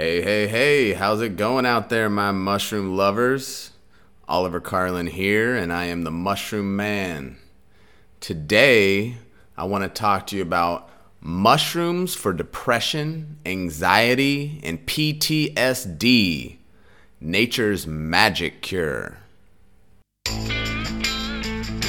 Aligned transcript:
Hey, 0.00 0.22
hey, 0.22 0.46
hey, 0.46 0.92
how's 0.92 1.20
it 1.22 1.36
going 1.36 1.66
out 1.66 1.88
there, 1.88 2.08
my 2.08 2.30
mushroom 2.30 2.96
lovers? 2.96 3.72
Oliver 4.28 4.60
Carlin 4.60 5.08
here, 5.08 5.56
and 5.56 5.72
I 5.72 5.86
am 5.86 6.04
the 6.04 6.12
Mushroom 6.12 6.76
Man. 6.76 7.36
Today, 8.20 9.16
I 9.56 9.64
want 9.64 9.82
to 9.82 9.88
talk 9.88 10.28
to 10.28 10.36
you 10.36 10.42
about 10.42 10.88
mushrooms 11.20 12.14
for 12.14 12.32
depression, 12.32 13.38
anxiety, 13.44 14.60
and 14.62 14.86
PTSD. 14.86 16.58
Nature's 17.20 17.88
magic 17.88 18.62
cure. 18.62 19.18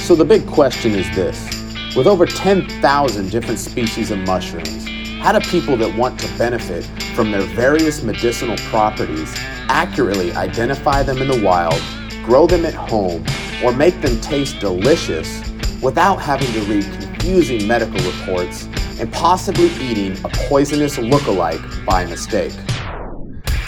So, 0.00 0.16
the 0.16 0.26
big 0.28 0.48
question 0.48 0.96
is 0.96 1.08
this 1.14 1.94
with 1.94 2.08
over 2.08 2.26
10,000 2.26 3.30
different 3.30 3.60
species 3.60 4.10
of 4.10 4.18
mushrooms, 4.18 4.89
how 5.20 5.38
do 5.38 5.50
people 5.50 5.76
that 5.76 5.94
want 5.98 6.18
to 6.18 6.38
benefit 6.38 6.82
from 7.14 7.30
their 7.30 7.42
various 7.42 8.02
medicinal 8.02 8.56
properties 8.70 9.34
accurately 9.68 10.32
identify 10.32 11.02
them 11.02 11.18
in 11.18 11.28
the 11.28 11.44
wild, 11.44 11.78
grow 12.24 12.46
them 12.46 12.64
at 12.64 12.72
home, 12.72 13.22
or 13.62 13.70
make 13.70 14.00
them 14.00 14.18
taste 14.22 14.58
delicious 14.60 15.42
without 15.82 16.16
having 16.16 16.50
to 16.54 16.60
read 16.62 16.84
confusing 16.84 17.68
medical 17.68 18.00
reports 18.10 18.64
and 18.98 19.12
possibly 19.12 19.66
eating 19.72 20.12
a 20.24 20.28
poisonous 20.48 20.96
look-alike 20.96 21.60
by 21.84 22.06
mistake? 22.06 22.54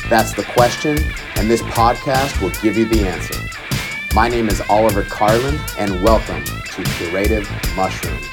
That's 0.08 0.32
the 0.32 0.44
question, 0.54 0.96
and 1.36 1.50
this 1.50 1.60
podcast 1.62 2.40
will 2.40 2.52
give 2.62 2.78
you 2.78 2.86
the 2.86 3.06
answer. 3.06 3.38
My 4.14 4.30
name 4.30 4.48
is 4.48 4.62
Oliver 4.70 5.02
Carlin, 5.02 5.60
and 5.78 6.02
welcome 6.02 6.44
to 6.44 6.82
Curative 6.82 7.46
Mushrooms. 7.76 8.31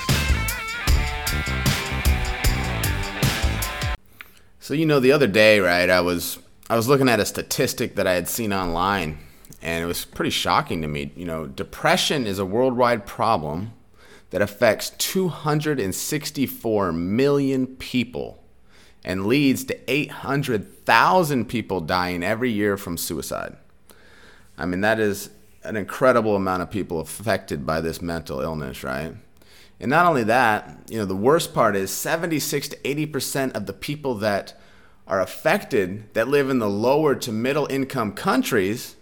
So 4.70 4.76
you 4.76 4.86
know, 4.86 5.00
the 5.00 5.14
other 5.14 5.26
day, 5.26 5.59
right? 5.59 5.90
I 5.90 6.02
was 6.02 6.38
I 6.70 6.76
was 6.76 6.88
looking 6.88 7.09
at 7.09 7.20
a 7.20 7.26
statistic 7.26 7.96
that 7.96 8.05
I 8.05 8.14
had 8.14 8.28
seen 8.28 8.54
online, 8.54 9.18
and 9.64 9.84
it 9.84 9.88
was 9.88 10.06
pretty 10.06 10.30
shocking 10.30 10.84
to 10.84 10.88
me. 10.88 11.11
You 11.16 11.26
know, 11.26 11.48
depression 11.48 12.28
is 12.28 12.38
a 12.38 12.45
worldwide 12.45 13.08
problem 13.08 13.73
that 14.30 14.44
affects 14.44 14.92
264 14.92 16.92
million 16.92 17.66
people 17.78 18.44
and 19.03 19.26
leads 19.26 19.64
to 19.64 19.92
800,000 19.92 21.45
people 21.45 21.81
dying 21.81 22.23
every 22.23 22.52
year 22.52 22.78
from 22.78 22.95
suicide. 22.95 23.58
I 24.56 24.67
mean, 24.67 24.81
that 24.81 25.00
is 25.00 25.31
an 25.64 25.78
incredible 25.78 26.36
amount 26.36 26.61
of 26.61 26.70
people 26.70 27.00
affected 27.00 27.66
by 27.66 27.81
this 27.81 28.04
mental 28.04 28.42
illness, 28.42 28.83
right? 28.83 29.16
And 29.80 29.89
not 29.89 30.06
only 30.06 30.26
that, 30.26 30.78
you 30.89 31.00
know, 31.00 31.06
the 31.06 31.16
worst 31.16 31.56
part 31.56 31.76
is 31.76 31.89
76 31.89 32.67
to 32.67 32.78
80% 32.78 33.56
of 33.56 33.66
the 33.66 33.73
people 33.73 34.14
that 34.16 34.58
are 35.09 35.19
affected 35.19 36.13
that 36.13 36.27
live 36.27 36.49
in 36.49 36.59
the 36.59 36.69
lower 36.69 37.15
to 37.15 37.31
middle 37.31 37.65
income 37.69 38.13
countries 38.13 38.95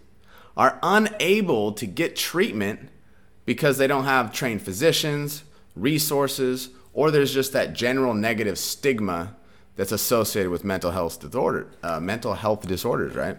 are 0.56 0.80
unable 0.82 1.74
to 1.74 1.86
get 1.86 2.16
treatment 2.16 2.90
because 3.46 3.78
they 3.78 3.86
don't 3.86 4.06
have 4.06 4.34
trained 4.34 4.62
physicians, 4.62 5.44
resources, 5.76 6.70
or 6.94 7.12
there's 7.12 7.34
just 7.34 7.54
that 7.54 7.74
general 7.74 8.14
negative 8.14 8.58
stigma 8.58 9.36
that's 9.76 9.92
associated 9.92 10.50
with 10.50 10.64
mental 10.64 10.92
health 10.92 11.20
disorder, 11.20 11.68
uh, 11.84 12.00
mental 12.00 12.34
health 12.34 12.68
disorders, 12.68 13.14
right? 13.14 13.38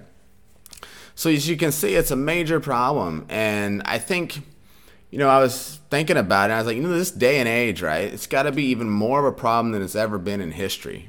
So 1.16 1.30
as 1.30 1.48
you 1.48 1.56
can 1.56 1.72
see, 1.72 1.96
it's 1.96 2.12
a 2.12 2.16
major 2.16 2.61
problem, 2.61 3.27
and 3.28 3.83
I 3.84 3.98
think 3.98 4.42
you 5.11 5.19
know, 5.19 5.28
I 5.28 5.39
was 5.39 5.80
thinking 5.91 6.19
about 6.19 6.50
it. 6.50 6.52
I 6.52 6.58
was 6.58 6.66
like, 6.66 6.77
you 6.77 6.83
know, 6.83 6.91
this 6.91 7.11
day 7.11 7.39
and 7.39 7.48
age, 7.48 7.80
right? 7.80 8.12
It's 8.12 8.27
got 8.27 8.42
to 8.42 8.52
be 8.52 8.64
even 8.64 8.91
more 8.91 9.20
of 9.20 9.24
a 9.24 9.33
problem 9.33 9.72
than 9.72 9.83
it's 9.83 9.96
ever 9.96 10.19
been 10.19 10.41
in 10.41 10.50
history, 10.50 11.08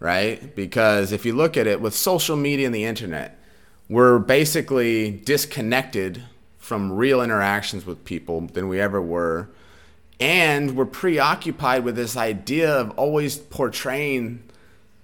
right? 0.00 0.54
Because 0.54 1.12
if 1.12 1.24
you 1.24 1.34
look 1.34 1.56
at 1.56 1.66
it 1.66 1.80
with 1.80 1.94
social 1.94 2.36
media 2.36 2.66
and 2.66 2.74
the 2.74 2.84
internet, 2.84 3.38
we're 3.88 4.18
basically 4.18 5.10
disconnected 5.10 6.22
from 6.58 6.92
real 6.92 7.20
interactions 7.20 7.84
with 7.84 8.04
people 8.04 8.40
than 8.40 8.68
we 8.68 8.80
ever 8.80 9.00
were. 9.00 9.50
And 10.18 10.76
we're 10.76 10.86
preoccupied 10.86 11.84
with 11.84 11.96
this 11.96 12.16
idea 12.16 12.72
of 12.72 12.90
always 12.92 13.36
portraying 13.36 14.42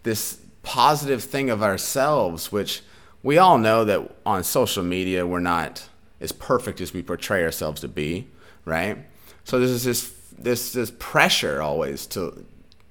this 0.03 0.41
positive 0.63 1.23
thing 1.23 1.51
of 1.51 1.63
ourselves, 1.63 2.51
which 2.51 2.83
we 3.23 3.37
all 3.37 3.59
know 3.59 3.85
that 3.85 4.11
on 4.25 4.43
social 4.43 4.83
media 4.83 5.27
we're 5.27 5.41
not 5.41 5.89
as 6.21 6.33
perfect 6.33 6.81
as 6.81 6.93
we 6.93 7.03
portray 7.03 7.45
ourselves 7.45 7.81
to 7.83 7.89
be, 7.89 8.29
right? 8.65 8.99
So 9.45 9.59
there's 9.59 9.85
this 9.85 10.13
this 10.39 10.73
this 10.73 10.93
pressure 10.99 11.61
always 11.61 12.07
to 12.09 12.47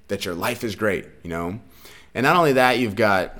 that 0.08 0.24
your 0.24 0.34
life 0.34 0.62
is 0.62 0.76
great, 0.76 1.06
you 1.22 1.30
know, 1.30 1.60
and 2.14 2.24
not 2.24 2.36
only 2.36 2.54
that, 2.54 2.78
you've 2.78 2.96
got 2.96 3.36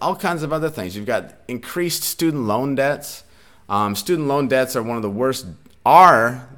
all 0.00 0.16
kinds 0.16 0.42
of 0.42 0.52
other 0.52 0.68
things. 0.68 0.96
You've 0.96 1.06
got 1.06 1.34
increased 1.48 2.02
student 2.02 2.44
loan 2.44 2.74
debts. 2.74 3.24
Um, 3.68 3.94
student 3.96 4.28
loan 4.28 4.48
debts 4.48 4.76
are 4.76 4.82
one 4.82 4.96
of 4.96 5.02
the 5.02 5.10
worst 5.10 5.46
are 5.84 6.48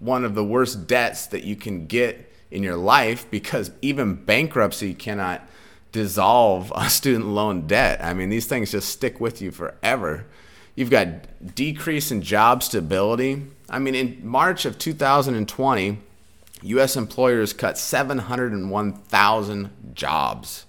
one 0.00 0.24
of 0.24 0.34
the 0.34 0.44
worst 0.44 0.86
debts 0.86 1.26
that 1.26 1.42
you 1.42 1.56
can 1.56 1.86
get 1.86 2.32
in 2.50 2.62
your 2.62 2.76
life 2.76 3.28
because 3.30 3.72
even 3.82 4.14
bankruptcy 4.14 4.94
cannot 4.94 5.42
dissolve 5.92 6.72
a 6.76 6.88
student 6.88 7.26
loan 7.26 7.66
debt. 7.66 8.02
I 8.02 8.14
mean, 8.14 8.28
these 8.28 8.46
things 8.46 8.70
just 8.70 8.88
stick 8.88 9.20
with 9.20 9.42
you 9.42 9.50
forever. 9.50 10.26
You've 10.76 10.90
got 10.90 11.54
decrease 11.54 12.12
in 12.12 12.22
job 12.22 12.62
stability. 12.62 13.46
I 13.68 13.78
mean, 13.78 13.94
in 13.94 14.20
March 14.22 14.64
of 14.64 14.78
2020, 14.78 15.98
U.S. 16.62 16.96
employers 16.96 17.52
cut 17.52 17.78
701,000 17.78 19.70
jobs. 19.94 20.66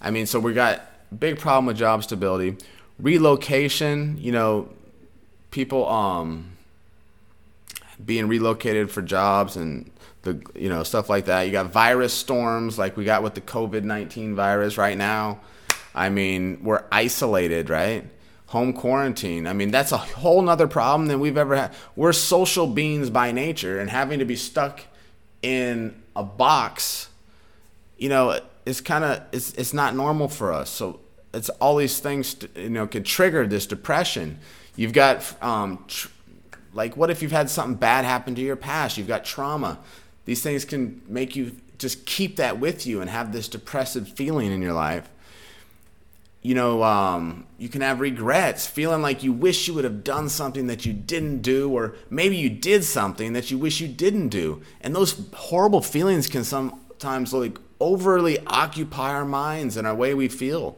I 0.00 0.10
mean, 0.10 0.26
so 0.26 0.40
we 0.40 0.52
got 0.52 0.82
big 1.18 1.38
problem 1.38 1.66
with 1.66 1.76
job 1.76 2.02
stability. 2.04 2.56
Relocation, 2.98 4.16
you 4.18 4.32
know, 4.32 4.68
people 5.50 5.88
um, 5.88 6.56
being 8.04 8.28
relocated 8.28 8.90
for 8.90 9.02
jobs 9.02 9.56
and 9.56 9.90
the 10.22 10.42
you 10.54 10.68
know 10.68 10.82
stuff 10.82 11.08
like 11.08 11.26
that. 11.26 11.42
You 11.42 11.52
got 11.52 11.70
virus 11.70 12.12
storms 12.12 12.78
like 12.78 12.96
we 12.96 13.04
got 13.04 13.22
with 13.22 13.34
the 13.34 13.40
COVID 13.40 13.84
nineteen 13.84 14.34
virus 14.34 14.78
right 14.78 14.96
now. 14.96 15.40
I 15.94 16.08
mean, 16.08 16.60
we're 16.62 16.84
isolated, 16.90 17.70
right? 17.70 18.04
home 18.54 18.72
quarantine. 18.72 19.48
I 19.48 19.52
mean, 19.52 19.72
that's 19.72 19.90
a 19.90 19.96
whole 19.96 20.40
nother 20.40 20.68
problem 20.68 21.08
than 21.08 21.18
we've 21.18 21.36
ever 21.36 21.56
had. 21.56 21.74
We're 21.96 22.12
social 22.12 22.68
beings 22.68 23.10
by 23.10 23.32
nature, 23.32 23.80
and 23.80 23.90
having 23.90 24.20
to 24.20 24.24
be 24.24 24.36
stuck 24.36 24.82
in 25.44 25.94
a 26.16 26.24
box, 26.24 27.10
you 27.98 28.08
know, 28.08 28.40
it's 28.64 28.80
kind 28.80 29.04
of 29.04 29.22
it's 29.30 29.52
it's 29.54 29.74
not 29.74 29.94
normal 29.94 30.28
for 30.28 30.52
us. 30.52 30.70
So 30.70 31.00
it's 31.34 31.50
all 31.50 31.76
these 31.76 32.00
things, 32.00 32.34
you 32.56 32.70
know, 32.70 32.86
can 32.86 33.04
trigger 33.04 33.46
this 33.46 33.66
depression. 33.66 34.38
You've 34.74 34.94
got 34.94 35.40
um, 35.42 35.84
tr- 35.86 36.08
like, 36.72 36.96
what 36.96 37.10
if 37.10 37.22
you've 37.22 37.30
had 37.30 37.50
something 37.50 37.76
bad 37.76 38.04
happen 38.04 38.34
to 38.34 38.40
your 38.40 38.56
past? 38.56 38.96
You've 38.96 39.06
got 39.06 39.24
trauma. 39.24 39.78
These 40.24 40.42
things 40.42 40.64
can 40.64 41.02
make 41.06 41.36
you 41.36 41.54
just 41.78 42.06
keep 42.06 42.36
that 42.36 42.58
with 42.58 42.86
you 42.86 43.02
and 43.02 43.10
have 43.10 43.32
this 43.32 43.46
depressive 43.46 44.08
feeling 44.08 44.50
in 44.50 44.62
your 44.62 44.72
life 44.72 45.08
you 46.44 46.54
know, 46.54 46.82
um, 46.82 47.46
you 47.56 47.70
can 47.70 47.80
have 47.80 48.00
regrets, 48.00 48.66
feeling 48.66 49.00
like 49.00 49.22
you 49.22 49.32
wish 49.32 49.66
you 49.66 49.72
would 49.72 49.84
have 49.84 50.04
done 50.04 50.28
something 50.28 50.66
that 50.66 50.84
you 50.84 50.92
didn't 50.92 51.40
do, 51.40 51.70
or 51.70 51.96
maybe 52.10 52.36
you 52.36 52.50
did 52.50 52.84
something 52.84 53.32
that 53.32 53.50
you 53.50 53.56
wish 53.56 53.80
you 53.80 53.88
didn't 53.88 54.28
do. 54.28 54.60
And 54.82 54.94
those 54.94 55.26
horrible 55.32 55.80
feelings 55.80 56.28
can 56.28 56.44
sometimes 56.44 57.32
like 57.32 57.58
overly 57.80 58.38
occupy 58.46 59.14
our 59.14 59.24
minds 59.24 59.78
and 59.78 59.86
our 59.86 59.94
way 59.94 60.12
we 60.12 60.28
feel. 60.28 60.76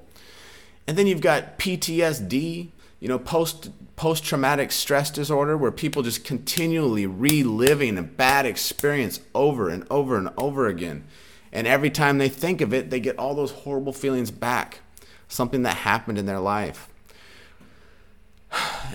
And 0.86 0.96
then 0.96 1.08
you've 1.08 1.20
got 1.20 1.58
PTSD, 1.58 2.68
you 3.00 3.08
know, 3.08 3.18
post 3.18 3.70
post 3.96 4.22
traumatic 4.22 4.70
stress 4.70 5.10
disorder, 5.10 5.56
where 5.56 5.72
people 5.72 6.02
just 6.02 6.22
continually 6.22 7.06
reliving 7.06 7.98
a 7.98 8.02
bad 8.04 8.46
experience 8.46 9.18
over 9.34 9.68
and 9.68 9.84
over 9.90 10.16
and 10.16 10.28
over 10.38 10.68
again. 10.68 11.02
And 11.50 11.66
every 11.66 11.90
time 11.90 12.18
they 12.18 12.28
think 12.28 12.60
of 12.60 12.72
it, 12.72 12.90
they 12.90 13.00
get 13.00 13.18
all 13.18 13.34
those 13.34 13.50
horrible 13.50 13.92
feelings 13.92 14.30
back 14.30 14.80
something 15.28 15.62
that 15.62 15.76
happened 15.76 16.18
in 16.18 16.26
their 16.26 16.40
life. 16.40 16.88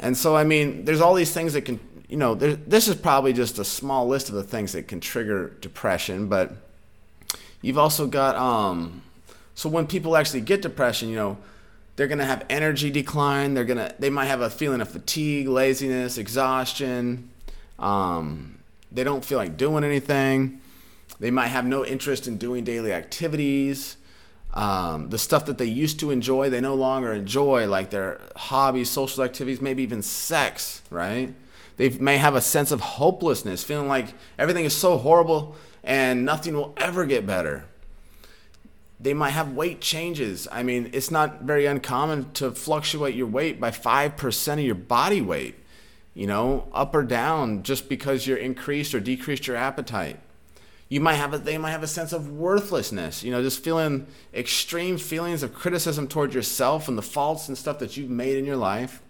And 0.01 0.17
so, 0.17 0.35
I 0.35 0.43
mean, 0.43 0.85
there's 0.85 1.01
all 1.01 1.13
these 1.13 1.33
things 1.33 1.53
that 1.53 1.63
can, 1.63 1.79
you 2.07 2.17
know, 2.17 2.35
this 2.35 2.87
is 2.87 2.95
probably 2.95 3.33
just 3.33 3.59
a 3.59 3.65
small 3.65 4.07
list 4.07 4.29
of 4.29 4.35
the 4.35 4.43
things 4.43 4.71
that 4.73 4.87
can 4.87 4.99
trigger 4.99 5.49
depression, 5.61 6.27
but 6.27 6.53
you've 7.61 7.77
also 7.77 8.07
got, 8.07 8.35
um, 8.35 9.01
so 9.55 9.69
when 9.69 9.87
people 9.87 10.17
actually 10.17 10.41
get 10.41 10.61
depression, 10.61 11.09
you 11.09 11.15
know, 11.15 11.37
they're 11.95 12.07
going 12.07 12.19
to 12.19 12.25
have 12.25 12.45
energy 12.49 12.89
decline. 12.89 13.53
They're 13.53 13.65
going 13.65 13.77
to, 13.77 13.93
they 13.99 14.09
might 14.09 14.25
have 14.25 14.41
a 14.41 14.49
feeling 14.49 14.81
of 14.81 14.89
fatigue, 14.89 15.47
laziness, 15.47 16.17
exhaustion. 16.17 17.29
Um, 17.77 18.57
they 18.91 19.03
don't 19.03 19.23
feel 19.23 19.37
like 19.37 19.57
doing 19.57 19.83
anything. 19.83 20.61
They 21.19 21.29
might 21.29 21.47
have 21.47 21.65
no 21.65 21.85
interest 21.85 22.27
in 22.27 22.37
doing 22.37 22.63
daily 22.63 22.91
activities. 22.93 23.97
Um, 24.53 25.09
the 25.09 25.17
stuff 25.17 25.45
that 25.45 25.57
they 25.57 25.65
used 25.65 25.99
to 26.01 26.11
enjoy, 26.11 26.49
they 26.49 26.59
no 26.59 26.75
longer 26.75 27.13
enjoy, 27.13 27.67
like 27.67 27.89
their 27.89 28.19
hobbies, 28.35 28.89
social 28.89 29.23
activities, 29.23 29.61
maybe 29.61 29.81
even 29.83 30.01
sex, 30.01 30.81
right? 30.89 31.33
They 31.77 31.89
may 31.89 32.17
have 32.17 32.35
a 32.35 32.41
sense 32.41 32.71
of 32.71 32.81
hopelessness, 32.81 33.63
feeling 33.63 33.87
like 33.87 34.07
everything 34.37 34.65
is 34.65 34.75
so 34.75 34.97
horrible 34.97 35.55
and 35.83 36.25
nothing 36.25 36.53
will 36.53 36.73
ever 36.77 37.05
get 37.05 37.25
better. 37.25 37.65
they 38.99 39.13
might 39.15 39.31
have 39.31 39.53
weight 39.53 39.81
changes. 39.81 40.47
I 40.51 40.61
mean, 40.61 40.91
it's 40.93 41.09
not 41.09 41.41
very 41.41 41.65
uncommon 41.65 42.31
to 42.33 42.51
fluctuate 42.51 43.15
your 43.15 43.25
weight 43.27 43.59
by 43.59 43.71
5% 43.71 44.53
of 44.53 44.59
your 44.59 44.75
body 44.75 45.21
weight, 45.21 45.55
you 46.13 46.27
know, 46.27 46.67
up 46.71 46.93
or 46.93 47.03
down 47.03 47.63
just 47.63 47.89
because 47.89 48.27
you're 48.27 48.37
increased 48.37 48.93
or 48.93 48.99
decreased 48.99 49.47
your 49.47 49.57
appetite. 49.57 50.19
You 50.91 50.99
might 50.99 51.13
have 51.13 51.33
a, 51.33 51.37
they 51.37 51.57
might 51.57 51.71
have 51.71 51.83
a 51.83 51.87
sense 51.87 52.11
of 52.11 52.33
worthlessness, 52.33 53.23
you 53.23 53.31
know, 53.31 53.41
just 53.41 53.63
feeling 53.63 54.07
extreme 54.33 54.97
feelings 54.97 55.41
of 55.41 55.53
criticism 55.53 56.05
toward 56.05 56.33
yourself 56.33 56.89
and 56.89 56.97
the 56.97 57.01
faults 57.01 57.47
and 57.47 57.57
stuff 57.57 57.79
that 57.79 57.95
you've 57.95 58.09
made 58.09 58.35
in 58.35 58.43
your 58.43 58.57
life. 58.57 59.01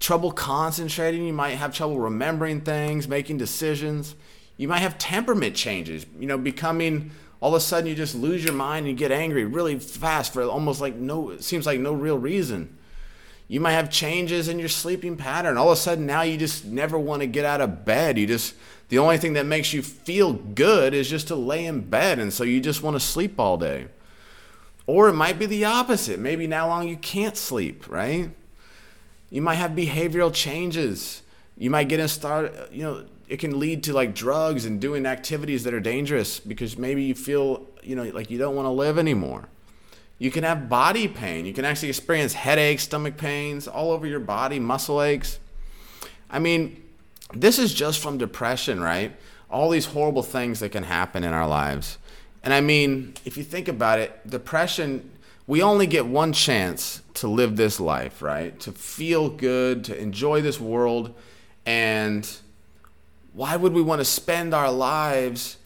Trouble 0.00 0.32
concentrating, 0.32 1.26
you 1.26 1.34
might 1.34 1.56
have 1.56 1.74
trouble 1.74 2.00
remembering 2.00 2.62
things, 2.62 3.08
making 3.08 3.36
decisions. 3.36 4.14
You 4.56 4.68
might 4.68 4.78
have 4.78 4.96
temperament 4.96 5.54
changes, 5.54 6.06
you 6.18 6.26
know, 6.26 6.38
becoming 6.38 7.10
all 7.40 7.54
of 7.54 7.58
a 7.58 7.60
sudden 7.60 7.90
you 7.90 7.94
just 7.94 8.14
lose 8.14 8.42
your 8.42 8.54
mind 8.54 8.86
and 8.86 8.88
you 8.88 8.96
get 8.98 9.12
angry 9.12 9.44
really 9.44 9.78
fast 9.78 10.32
for 10.32 10.44
almost 10.44 10.80
like 10.80 10.94
no 10.94 11.28
it 11.28 11.44
seems 11.44 11.66
like 11.66 11.78
no 11.78 11.92
real 11.92 12.16
reason 12.16 12.75
you 13.48 13.60
might 13.60 13.72
have 13.72 13.90
changes 13.90 14.48
in 14.48 14.58
your 14.58 14.68
sleeping 14.68 15.16
pattern. 15.16 15.56
All 15.56 15.68
of 15.68 15.74
a 15.74 15.80
sudden 15.80 16.06
now 16.06 16.22
you 16.22 16.36
just 16.36 16.64
never 16.64 16.98
want 16.98 17.20
to 17.20 17.26
get 17.26 17.44
out 17.44 17.60
of 17.60 17.84
bed. 17.84 18.18
You 18.18 18.26
just 18.26 18.54
the 18.88 18.98
only 18.98 19.18
thing 19.18 19.34
that 19.34 19.46
makes 19.46 19.72
you 19.72 19.82
feel 19.82 20.32
good 20.32 20.94
is 20.94 21.08
just 21.08 21.28
to 21.28 21.36
lay 21.36 21.64
in 21.64 21.80
bed 21.80 22.18
and 22.18 22.32
so 22.32 22.44
you 22.44 22.60
just 22.60 22.82
want 22.82 22.96
to 22.96 23.00
sleep 23.00 23.38
all 23.38 23.56
day. 23.56 23.86
Or 24.86 25.08
it 25.08 25.14
might 25.14 25.38
be 25.38 25.46
the 25.46 25.64
opposite. 25.64 26.18
Maybe 26.20 26.46
now 26.46 26.68
long 26.68 26.88
you 26.88 26.96
can't 26.96 27.36
sleep 27.36 27.88
right? 27.88 28.30
You 29.30 29.42
might 29.42 29.56
have 29.56 29.72
behavioral 29.72 30.32
changes. 30.32 31.22
You 31.56 31.70
might 31.70 31.88
get 31.88 32.00
in 32.00 32.08
start 32.08 32.72
you 32.72 32.82
know 32.82 33.04
it 33.28 33.38
can 33.38 33.58
lead 33.58 33.82
to 33.84 33.92
like 33.92 34.14
drugs 34.14 34.64
and 34.64 34.80
doing 34.80 35.06
activities 35.06 35.64
that 35.64 35.74
are 35.74 35.80
dangerous 35.80 36.40
because 36.40 36.76
maybe 36.76 37.04
you 37.04 37.14
feel 37.14 37.66
you 37.82 37.94
know 37.94 38.04
like 38.04 38.30
you 38.30 38.38
don't 38.38 38.56
want 38.56 38.66
to 38.66 38.70
live 38.70 38.98
anymore 38.98 39.48
you 40.18 40.30
can 40.30 40.44
have 40.44 40.68
body 40.68 41.08
pain. 41.08 41.44
You 41.44 41.52
can 41.52 41.64
actually 41.64 41.88
experience 41.88 42.32
headaches 42.32 42.84
stomach 42.84 43.16
pains 43.16 43.68
all 43.68 43.90
over 43.90 44.06
your 44.06 44.20
body 44.20 44.58
muscle 44.58 45.02
aches. 45.02 45.38
I 46.30 46.38
mean 46.38 46.82
this 47.34 47.58
is 47.58 47.74
just 47.74 48.02
from 48.02 48.18
depression 48.18 48.80
right? 48.80 49.14
All 49.50 49.70
these 49.70 49.86
horrible 49.86 50.22
things 50.22 50.60
that 50.60 50.70
can 50.70 50.84
happen 50.84 51.24
in 51.24 51.32
our 51.32 51.46
lives. 51.46 51.98
And 52.42 52.54
i 52.54 52.60
mean 52.60 53.14
if 53.24 53.36
you 53.36 53.44
think 53.44 53.68
about 53.68 53.98
it 53.98 54.28
depression 54.28 55.10
we 55.46 55.62
only 55.62 55.86
get 55.86 56.06
one 56.06 56.32
chance 56.32 57.02
to 57.14 57.28
live 57.28 57.56
this 57.56 57.78
life 57.78 58.22
right? 58.22 58.58
To 58.60 58.72
feel 58.72 59.28
good 59.28 59.84
to 59.84 59.98
enjoy 59.98 60.40
this 60.40 60.58
world. 60.58 61.14
And 61.66 62.28
why 63.32 63.56
would 63.56 63.74
we 63.74 63.82
want 63.82 64.00
to 64.00 64.04
spend 64.04 64.54
our 64.54 64.70
lives 64.70 65.58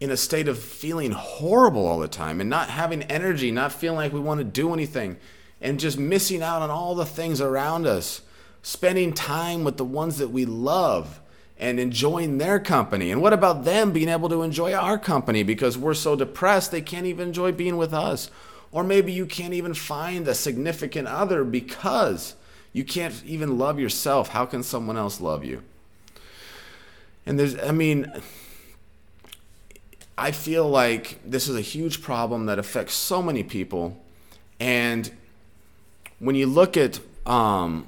in 0.00 0.10
a 0.10 0.16
state 0.16 0.48
of 0.48 0.58
feeling 0.58 1.12
horrible 1.12 1.86
all 1.86 1.98
the 1.98 2.08
time 2.08 2.40
and 2.40 2.48
not 2.48 2.70
having 2.70 3.02
energy, 3.04 3.50
not 3.50 3.72
feeling 3.72 3.98
like 3.98 4.12
we 4.12 4.20
want 4.20 4.38
to 4.38 4.44
do 4.44 4.72
anything, 4.72 5.18
and 5.60 5.78
just 5.78 5.98
missing 5.98 6.42
out 6.42 6.62
on 6.62 6.70
all 6.70 6.94
the 6.94 7.04
things 7.04 7.40
around 7.40 7.86
us? 7.86 8.22
Spending 8.62 9.12
time 9.12 9.62
with 9.62 9.76
the 9.76 9.84
ones 9.84 10.18
that 10.18 10.28
we 10.28 10.44
love 10.44 11.20
and 11.58 11.78
enjoying 11.78 12.38
their 12.38 12.58
company. 12.58 13.10
And 13.10 13.20
what 13.20 13.34
about 13.34 13.64
them 13.64 13.92
being 13.92 14.08
able 14.08 14.30
to 14.30 14.42
enjoy 14.42 14.72
our 14.72 14.98
company 14.98 15.42
because 15.42 15.76
we're 15.76 15.94
so 15.94 16.16
depressed 16.16 16.70
they 16.70 16.80
can't 16.80 17.06
even 17.06 17.28
enjoy 17.28 17.52
being 17.52 17.76
with 17.76 17.92
us? 17.92 18.30
Or 18.72 18.82
maybe 18.82 19.12
you 19.12 19.26
can't 19.26 19.52
even 19.52 19.74
find 19.74 20.26
a 20.26 20.34
significant 20.34 21.08
other 21.08 21.44
because 21.44 22.34
you 22.72 22.84
can't 22.84 23.22
even 23.26 23.58
love 23.58 23.78
yourself. 23.78 24.28
How 24.28 24.46
can 24.46 24.62
someone 24.62 24.96
else 24.96 25.20
love 25.20 25.44
you? 25.44 25.62
And 27.26 27.38
there's, 27.38 27.58
I 27.58 27.72
mean, 27.72 28.10
I 30.20 30.32
feel 30.32 30.68
like 30.68 31.18
this 31.24 31.48
is 31.48 31.56
a 31.56 31.62
huge 31.62 32.02
problem 32.02 32.44
that 32.44 32.58
affects 32.58 32.92
so 32.92 33.22
many 33.22 33.42
people. 33.42 33.98
And 34.60 35.10
when 36.18 36.36
you 36.36 36.46
look 36.46 36.76
at 36.76 37.00
um, 37.24 37.86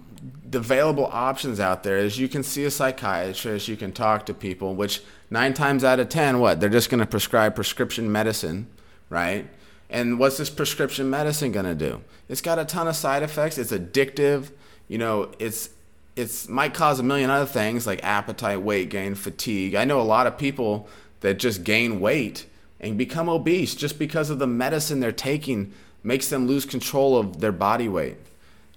the 0.49 0.57
available 0.57 1.11
options 1.13 1.61
out 1.61 1.83
there, 1.83 1.99
is 1.99 2.19
you 2.19 2.31
can 2.31 2.43
see 2.43 2.65
a 2.65 2.71
psychiatrist, 2.71 3.69
you 3.69 3.77
can 3.77 3.93
talk 3.93 4.25
to 4.27 4.35
people, 4.35 4.75
which 4.75 5.03
nine 5.31 5.53
times 5.53 5.85
out 5.85 6.01
of 6.01 6.09
10, 6.09 6.39
what? 6.39 6.59
They're 6.59 6.71
just 6.71 6.89
going 6.89 7.01
to 7.01 7.07
prescribe 7.07 7.55
prescription 7.55 8.11
medicine, 8.11 8.67
right? 9.11 9.47
And 9.91 10.19
what's 10.19 10.39
this 10.39 10.49
prescription 10.49 11.11
medicine 11.11 11.53
going 11.53 11.67
to 11.67 11.75
do? 11.75 12.01
It's 12.31 12.41
got 12.41 12.59
a 12.59 12.65
ton 12.65 12.89
of 12.89 12.97
side 12.97 13.23
effects. 13.23 13.59
It's 13.59 13.73
addictive. 13.73 14.53
You 14.89 14.97
know, 14.97 15.33
it's 15.39 15.69
it's 16.17 16.49
might 16.49 16.75
cause 16.75 16.99
a 16.99 17.03
million 17.03 17.31
other 17.31 17.47
things 17.47 17.87
like 17.87 18.03
appetite, 18.03 18.63
weight 18.63 18.89
gain, 18.89 19.15
fatigue. 19.15 19.75
I 19.75 19.85
know 19.85 20.01
a 20.01 20.03
lot 20.03 20.27
of 20.27 20.39
people 20.39 20.89
that 21.23 21.39
just 21.39 21.65
gain 21.65 21.99
weight 21.99 22.47
and 22.79 22.99
become 22.99 23.29
obese 23.29 23.75
just 23.75 23.99
because 23.99 24.29
of 24.29 24.39
the 24.39 24.47
medicine 24.47 25.01
they're 25.01 25.13
taking 25.13 25.73
makes 26.03 26.29
them 26.29 26.47
lose 26.47 26.67
control 26.67 27.17
of 27.17 27.41
their 27.41 27.53
body 27.53 27.89
weight. 27.89 28.19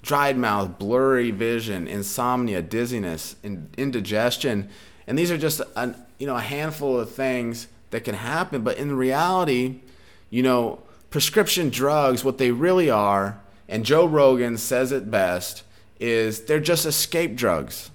Dried 0.02 0.38
mouth, 0.38 0.78
blurry 0.78 1.32
vision, 1.32 1.88
insomnia, 1.88 2.62
dizziness, 2.62 3.36
indigestion, 3.44 4.70
and 5.08 5.18
these 5.18 5.32
are 5.32 5.38
just 5.38 5.60
a, 5.76 5.96
you 6.20 6.28
know 6.28 6.36
a 6.36 6.42
handful 6.42 7.00
of 7.00 7.12
things 7.12 7.68
that 7.90 8.04
can 8.04 8.16
happen. 8.16 8.62
But 8.62 8.78
in 8.78 8.96
reality, 8.96 9.82
you 10.30 10.44
know, 10.44 10.82
prescription 11.10 11.70
drugs, 11.70 12.24
what 12.24 12.38
they 12.38 12.52
really 12.52 12.90
are, 12.90 13.40
and 13.68 13.84
Joe 13.84 14.06
Rogan 14.06 14.58
says 14.58 14.92
it 14.92 15.10
best 15.10 15.64
is 16.00 16.42
they're 16.42 16.60
just 16.60 16.86
escape 16.86 17.36
drugs. 17.36 17.90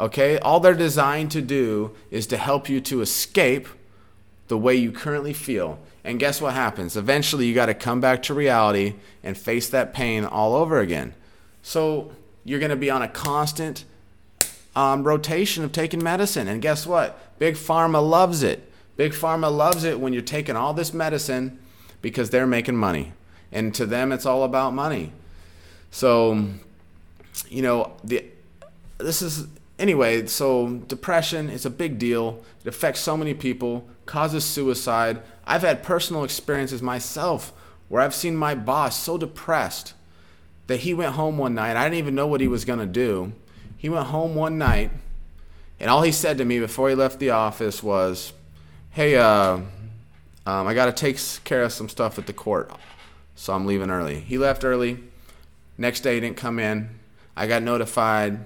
Okay? 0.00 0.38
All 0.38 0.58
they're 0.58 0.74
designed 0.74 1.30
to 1.32 1.42
do 1.42 1.94
is 2.10 2.26
to 2.28 2.36
help 2.36 2.68
you 2.68 2.80
to 2.80 3.02
escape 3.02 3.68
the 4.48 4.58
way 4.58 4.74
you 4.74 4.90
currently 4.90 5.32
feel. 5.32 5.78
And 6.02 6.18
guess 6.18 6.40
what 6.40 6.54
happens? 6.54 6.96
Eventually, 6.96 7.46
you 7.46 7.54
got 7.54 7.66
to 7.66 7.74
come 7.74 8.00
back 8.00 8.22
to 8.24 8.34
reality 8.34 8.94
and 9.22 9.36
face 9.36 9.68
that 9.68 9.92
pain 9.92 10.24
all 10.24 10.54
over 10.54 10.80
again. 10.80 11.14
So, 11.62 12.12
you're 12.44 12.58
going 12.58 12.70
to 12.70 12.76
be 12.76 12.90
on 12.90 13.02
a 13.02 13.08
constant 13.08 13.84
um, 14.74 15.04
rotation 15.04 15.62
of 15.62 15.72
taking 15.72 16.02
medicine. 16.02 16.48
And 16.48 16.62
guess 16.62 16.86
what? 16.86 17.38
Big 17.38 17.54
Pharma 17.54 18.06
loves 18.06 18.42
it. 18.42 18.72
Big 18.96 19.12
Pharma 19.12 19.54
loves 19.54 19.84
it 19.84 20.00
when 20.00 20.12
you're 20.12 20.22
taking 20.22 20.56
all 20.56 20.74
this 20.74 20.92
medicine 20.92 21.58
because 22.02 22.30
they're 22.30 22.46
making 22.46 22.76
money. 22.76 23.12
And 23.52 23.74
to 23.74 23.86
them, 23.86 24.12
it's 24.12 24.26
all 24.26 24.44
about 24.44 24.72
money. 24.72 25.12
So, 25.90 26.46
you 27.48 27.62
know, 27.62 27.92
the 28.04 28.24
this 28.98 29.22
is 29.22 29.46
anyway, 29.80 30.26
so 30.26 30.82
depression 30.86 31.50
is 31.50 31.66
a 31.66 31.70
big 31.70 31.98
deal. 31.98 32.44
It 32.64 32.68
affects 32.68 33.00
so 33.00 33.16
many 33.16 33.34
people, 33.34 33.88
causes 34.06 34.44
suicide. 34.44 35.20
I've 35.44 35.62
had 35.62 35.82
personal 35.82 36.22
experiences 36.22 36.82
myself 36.82 37.52
where 37.88 38.02
I've 38.02 38.14
seen 38.14 38.36
my 38.36 38.54
boss 38.54 38.96
so 38.96 39.18
depressed 39.18 39.94
that 40.68 40.80
he 40.80 40.94
went 40.94 41.14
home 41.14 41.38
one 41.38 41.54
night. 41.54 41.76
I 41.76 41.84
didn't 41.84 41.98
even 41.98 42.14
know 42.14 42.28
what 42.28 42.40
he 42.40 42.46
was 42.46 42.64
going 42.64 42.78
to 42.78 42.86
do. 42.86 43.32
He 43.76 43.88
went 43.88 44.06
home 44.06 44.34
one 44.34 44.58
night, 44.58 44.90
and 45.80 45.90
all 45.90 46.02
he 46.02 46.12
said 46.12 46.38
to 46.38 46.44
me 46.44 46.60
before 46.60 46.90
he 46.90 46.94
left 46.94 47.18
the 47.18 47.30
office 47.30 47.82
was, 47.82 48.32
Hey, 48.90 49.16
uh, 49.16 49.54
um, 49.54 49.66
I 50.46 50.74
got 50.74 50.86
to 50.86 50.92
take 50.92 51.18
care 51.44 51.62
of 51.62 51.72
some 51.72 51.88
stuff 51.88 52.18
at 52.18 52.26
the 52.26 52.32
court, 52.32 52.70
so 53.34 53.54
I'm 53.54 53.66
leaving 53.66 53.90
early. 53.90 54.20
He 54.20 54.36
left 54.38 54.64
early. 54.64 55.02
Next 55.78 56.00
day, 56.00 56.14
he 56.14 56.20
didn't 56.20 56.36
come 56.36 56.58
in. 56.58 56.90
I 57.36 57.46
got 57.46 57.62
notified 57.62 58.40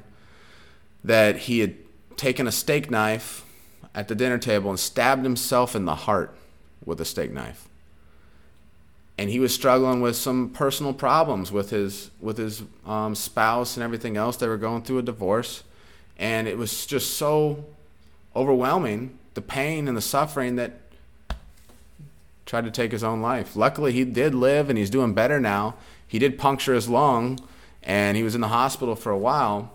that 1.04 1.36
he 1.36 1.60
had 1.60 1.76
taken 2.16 2.46
a 2.46 2.52
steak 2.52 2.90
knife 2.90 3.44
at 3.94 4.08
the 4.08 4.14
dinner 4.14 4.38
table 4.38 4.70
and 4.70 4.80
stabbed 4.80 5.22
himself 5.22 5.76
in 5.76 5.84
the 5.84 5.94
heart 5.94 6.34
with 6.84 7.00
a 7.00 7.04
steak 7.04 7.30
knife. 7.30 7.68
And 9.16 9.30
he 9.30 9.38
was 9.38 9.54
struggling 9.54 10.00
with 10.00 10.16
some 10.16 10.50
personal 10.50 10.92
problems 10.92 11.52
with 11.52 11.70
his 11.70 12.10
with 12.20 12.36
his 12.36 12.64
um, 12.84 13.14
spouse 13.14 13.76
and 13.76 13.84
everything 13.84 14.16
else. 14.16 14.36
They 14.36 14.48
were 14.48 14.56
going 14.56 14.82
through 14.82 14.98
a 14.98 15.02
divorce, 15.02 15.62
and 16.18 16.48
it 16.48 16.58
was 16.58 16.84
just 16.84 17.16
so 17.16 17.64
overwhelming 18.34 19.16
the 19.34 19.42
pain 19.42 19.86
and 19.86 19.96
the 19.96 20.02
suffering 20.02 20.56
that 20.56 20.72
tried 22.46 22.64
to 22.64 22.70
take 22.70 22.92
his 22.92 23.04
own 23.04 23.20
life. 23.22 23.54
Luckily, 23.54 23.92
he 23.92 24.04
did 24.04 24.34
live 24.34 24.68
and 24.68 24.78
he's 24.78 24.90
doing 24.90 25.14
better 25.14 25.38
now. 25.40 25.74
He 26.06 26.18
did 26.18 26.38
puncture 26.38 26.74
his 26.74 26.88
lung, 26.88 27.38
and 27.82 28.16
he 28.16 28.22
was 28.22 28.34
in 28.34 28.40
the 28.40 28.48
hospital 28.48 28.96
for 28.96 29.10
a 29.10 29.18
while. 29.18 29.72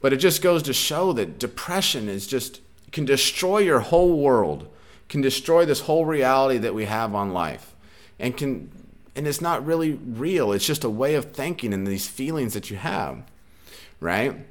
But 0.00 0.12
it 0.12 0.18
just 0.18 0.42
goes 0.42 0.62
to 0.64 0.72
show 0.72 1.12
that 1.14 1.38
depression 1.38 2.08
is 2.08 2.26
just 2.26 2.60
can 2.92 3.04
destroy 3.04 3.58
your 3.58 3.80
whole 3.80 4.18
world, 4.18 4.68
can 5.08 5.20
destroy 5.20 5.64
this 5.64 5.80
whole 5.80 6.04
reality 6.04 6.58
that 6.58 6.74
we 6.74 6.84
have 6.86 7.14
on 7.14 7.32
life, 7.32 7.74
and 8.18 8.36
can 8.36 8.70
and 9.16 9.26
it's 9.26 9.40
not 9.40 9.66
really 9.66 9.94
real. 9.94 10.52
It's 10.52 10.66
just 10.66 10.84
a 10.84 10.90
way 10.90 11.14
of 11.14 11.32
thinking 11.32 11.74
and 11.74 11.86
these 11.86 12.06
feelings 12.06 12.54
that 12.54 12.70
you 12.70 12.76
have, 12.76 13.24
right? 13.98 14.46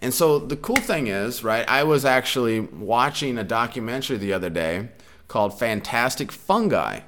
And 0.00 0.14
so 0.14 0.38
the 0.38 0.56
cool 0.56 0.76
thing 0.76 1.08
is, 1.08 1.42
right? 1.42 1.68
I 1.68 1.82
was 1.82 2.04
actually 2.04 2.60
watching 2.60 3.36
a 3.36 3.44
documentary 3.44 4.16
the 4.16 4.32
other 4.32 4.50
day 4.50 4.90
called 5.26 5.58
Fantastic 5.58 6.30
Fungi. 6.30 7.00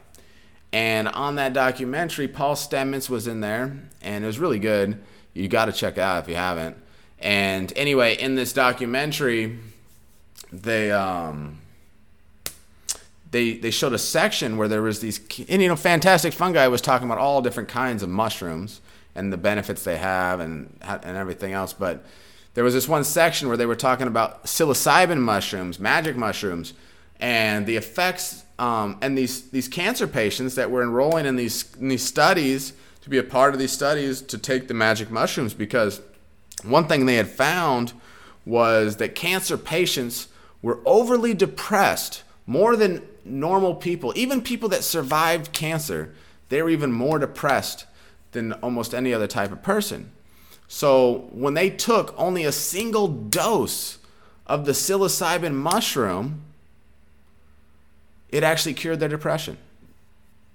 And 0.72 1.06
on 1.08 1.36
that 1.36 1.52
documentary, 1.52 2.26
Paul 2.26 2.56
Stamets 2.56 3.08
was 3.08 3.28
in 3.28 3.40
there, 3.40 3.78
and 4.02 4.24
it 4.24 4.26
was 4.26 4.38
really 4.38 4.58
good 4.58 4.98
you 5.38 5.48
got 5.48 5.66
to 5.66 5.72
check 5.72 5.94
it 5.94 6.00
out 6.00 6.22
if 6.22 6.28
you 6.28 6.34
haven't. 6.34 6.76
And 7.20 7.72
anyway, 7.76 8.16
in 8.16 8.34
this 8.36 8.52
documentary, 8.52 9.58
they 10.52 10.90
um, 10.92 11.58
they 13.30 13.54
they 13.54 13.70
showed 13.70 13.92
a 13.92 13.98
section 13.98 14.56
where 14.56 14.68
there 14.68 14.82
was 14.82 15.00
these 15.00 15.20
and 15.48 15.62
you 15.62 15.68
know 15.68 15.76
fantastic 15.76 16.32
fungi 16.32 16.66
was 16.66 16.80
talking 16.80 17.06
about 17.06 17.18
all 17.18 17.42
different 17.42 17.68
kinds 17.68 18.02
of 18.02 18.08
mushrooms 18.08 18.80
and 19.14 19.32
the 19.32 19.36
benefits 19.36 19.84
they 19.84 19.96
have 19.96 20.40
and 20.40 20.78
and 20.82 21.16
everything 21.16 21.52
else 21.52 21.72
but 21.72 22.04
there 22.54 22.64
was 22.64 22.74
this 22.74 22.88
one 22.88 23.04
section 23.04 23.48
where 23.48 23.56
they 23.56 23.66
were 23.66 23.76
talking 23.76 24.06
about 24.06 24.44
psilocybin 24.44 25.18
mushrooms 25.18 25.78
magic 25.78 26.16
mushrooms 26.16 26.72
and 27.20 27.66
the 27.66 27.76
effects 27.76 28.44
um, 28.58 28.96
and 29.02 29.16
these 29.16 29.50
these 29.50 29.68
cancer 29.68 30.06
patients 30.06 30.54
that 30.54 30.70
were 30.70 30.82
enrolling 30.82 31.26
in 31.26 31.36
these 31.36 31.74
in 31.76 31.88
these 31.88 32.04
studies 32.04 32.72
to 33.02 33.10
be 33.10 33.18
a 33.18 33.22
part 33.22 33.52
of 33.52 33.60
these 33.60 33.72
studies 33.72 34.22
to 34.22 34.38
take 34.38 34.68
the 34.68 34.74
magic 34.74 35.10
mushrooms 35.10 35.54
because 35.54 36.00
one 36.64 36.86
thing 36.86 37.06
they 37.06 37.16
had 37.16 37.28
found 37.28 37.92
was 38.44 38.96
that 38.96 39.14
cancer 39.14 39.56
patients 39.58 40.28
were 40.62 40.80
overly 40.84 41.34
depressed 41.34 42.22
more 42.46 42.76
than 42.76 43.02
normal 43.24 43.74
people, 43.74 44.12
even 44.16 44.40
people 44.40 44.68
that 44.70 44.82
survived 44.82 45.52
cancer, 45.52 46.14
they 46.48 46.62
were 46.62 46.70
even 46.70 46.90
more 46.90 47.18
depressed 47.18 47.84
than 48.32 48.54
almost 48.54 48.94
any 48.94 49.12
other 49.12 49.26
type 49.26 49.52
of 49.52 49.62
person. 49.62 50.10
So 50.66 51.28
when 51.32 51.54
they 51.54 51.70
took 51.70 52.14
only 52.18 52.44
a 52.44 52.52
single 52.52 53.08
dose 53.08 53.98
of 54.46 54.64
the 54.64 54.72
psilocybin 54.72 55.54
mushroom, 55.54 56.42
it 58.30 58.42
actually 58.42 58.74
cured 58.74 59.00
their 59.00 59.08
depression 59.08 59.58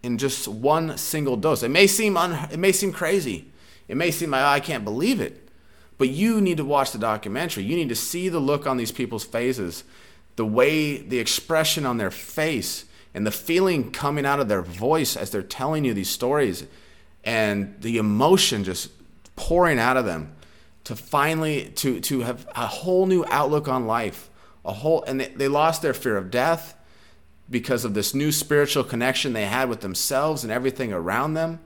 in 0.04 0.18
just 0.18 0.48
one 0.48 0.98
single 0.98 1.38
dose. 1.38 1.64
It 1.64 1.70
may 1.70 1.88
seem 1.88 2.18
un- 2.18 2.50
it 2.52 2.60
may 2.60 2.72
seem 2.72 2.92
crazy. 2.92 3.46
It 3.88 3.98
may 3.98 4.12
seem 4.12 4.32
like 4.32 4.44
oh, 4.44 4.48
I 4.48 4.60
can't 4.60 4.84
believe 4.84 5.20
it. 5.20 5.43
But 5.98 6.10
you 6.10 6.42
need 6.42 6.58
to 6.58 6.66
watch 6.66 6.92
the 6.92 6.98
documentary. 6.98 7.64
You 7.64 7.76
need 7.76 7.90
to 7.90 7.96
see 7.96 8.30
the 8.30 8.40
look 8.40 8.66
on 8.66 8.78
these 8.78 8.92
people's 8.92 9.24
faces 9.24 9.84
the 10.36 10.46
way, 10.46 10.98
the 10.98 11.20
expression 11.20 11.86
on 11.86 11.98
their 11.98 12.12
face, 12.12 12.86
and 13.14 13.26
the 13.26 13.32
feeling 13.32 13.92
coming 13.92 14.26
out 14.26 14.40
of 14.40 14.48
their 14.48 14.64
voice 14.64 15.16
as 15.16 15.30
they're 15.30 15.44
telling 15.44 15.86
you 15.86 15.94
these 15.94 16.10
stories, 16.10 16.66
and 17.24 17.76
the 17.82 17.98
emotion 17.98 18.64
just 18.64 18.90
pouring 19.36 19.80
out 19.80 19.98
of 19.98 20.06
them 20.06 20.36
to 20.84 20.96
finally 20.96 21.70
to 21.76 22.00
to 22.02 22.22
have 22.22 22.48
a 22.56 22.68
whole 22.68 23.06
new 23.06 23.24
outlook 23.30 23.68
on 23.68 23.86
life. 23.86 24.30
A 24.66 24.74
whole 24.74 25.04
and 25.04 25.20
they, 25.20 25.28
they 25.28 25.48
lost 25.48 25.82
their 25.82 25.94
fear 25.94 26.18
of 26.18 26.32
death 26.32 26.76
because 27.50 27.86
of 27.86 27.94
this 27.94 28.14
new 28.14 28.32
spiritual 28.32 28.84
connection 28.84 29.34
they 29.34 29.46
had 29.46 29.70
with 29.70 29.82
themselves 29.82 30.44
and 30.44 30.52
everything 30.52 30.92
around 30.92 31.34
them. 31.34 31.60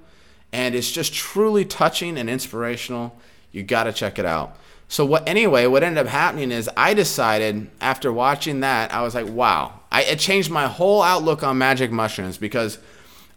And 0.51 0.75
it's 0.75 0.91
just 0.91 1.13
truly 1.13 1.65
touching 1.65 2.17
and 2.17 2.29
inspirational 2.29 3.15
you 3.57 3.63
got 3.63 3.83
to 3.83 3.91
check 3.91 4.19
it 4.19 4.25
out 4.25 4.57
so 4.87 5.05
what 5.05 5.27
anyway, 5.27 5.67
what 5.67 5.83
ended 5.83 6.05
up 6.05 6.11
happening 6.11 6.51
is 6.51 6.69
I 6.77 6.93
decided 6.93 7.69
after 7.81 8.11
watching 8.11 8.61
that, 8.61 8.93
I 8.93 9.01
was 9.01 9.15
like, 9.15 9.27
wow. 9.27 9.81
I 9.91 10.03
it 10.03 10.19
changed 10.19 10.49
my 10.49 10.67
whole 10.67 11.01
outlook 11.01 11.43
on 11.43 11.57
magic 11.57 11.91
mushrooms 11.91 12.37
because 12.37 12.77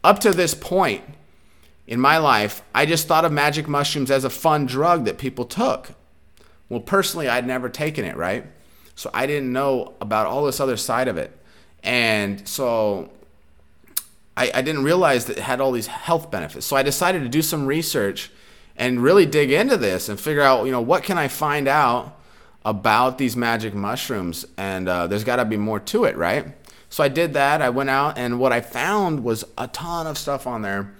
up 0.04 0.20
to 0.20 0.32
this 0.32 0.54
point 0.54 1.02
in 1.86 2.00
my 2.00 2.18
life, 2.18 2.62
I 2.74 2.86
just 2.86 3.08
thought 3.08 3.24
of 3.24 3.32
magic 3.32 3.66
mushrooms 3.66 4.10
as 4.10 4.24
a 4.24 4.30
fun 4.30 4.66
drug 4.66 5.04
that 5.06 5.18
people 5.18 5.44
took. 5.44 5.92
Well, 6.68 6.80
personally, 6.80 7.28
I'd 7.28 7.46
never 7.46 7.68
taken 7.68 8.04
it, 8.04 8.16
right? 8.16 8.46
So 8.94 9.10
I 9.12 9.26
didn't 9.26 9.52
know 9.52 9.94
about 10.00 10.26
all 10.26 10.44
this 10.44 10.60
other 10.60 10.76
side 10.76 11.08
of 11.08 11.16
it. 11.16 11.36
And 11.82 12.46
so 12.46 13.10
I, 14.36 14.52
I 14.54 14.62
didn't 14.62 14.84
realize 14.84 15.24
that 15.24 15.38
it 15.38 15.42
had 15.42 15.60
all 15.60 15.72
these 15.72 15.88
health 15.88 16.30
benefits. 16.30 16.64
So 16.64 16.76
I 16.76 16.84
decided 16.84 17.22
to 17.22 17.28
do 17.28 17.42
some 17.42 17.66
research 17.66 18.30
and 18.80 19.02
really 19.02 19.26
dig 19.26 19.52
into 19.52 19.76
this 19.76 20.08
and 20.08 20.18
figure 20.18 20.40
out, 20.40 20.64
you 20.64 20.72
know, 20.72 20.80
what 20.80 21.02
can 21.02 21.18
I 21.18 21.28
find 21.28 21.68
out 21.68 22.18
about 22.64 23.18
these 23.18 23.36
magic 23.36 23.74
mushrooms? 23.74 24.46
And 24.56 24.88
uh, 24.88 25.06
there's 25.06 25.22
got 25.22 25.36
to 25.36 25.44
be 25.44 25.58
more 25.58 25.78
to 25.78 26.04
it, 26.04 26.16
right? 26.16 26.46
So 26.88 27.04
I 27.04 27.08
did 27.08 27.34
that. 27.34 27.60
I 27.60 27.68
went 27.68 27.90
out, 27.90 28.16
and 28.16 28.40
what 28.40 28.52
I 28.52 28.62
found 28.62 29.22
was 29.22 29.44
a 29.58 29.68
ton 29.68 30.06
of 30.06 30.16
stuff 30.16 30.46
on 30.46 30.62
there. 30.62 30.94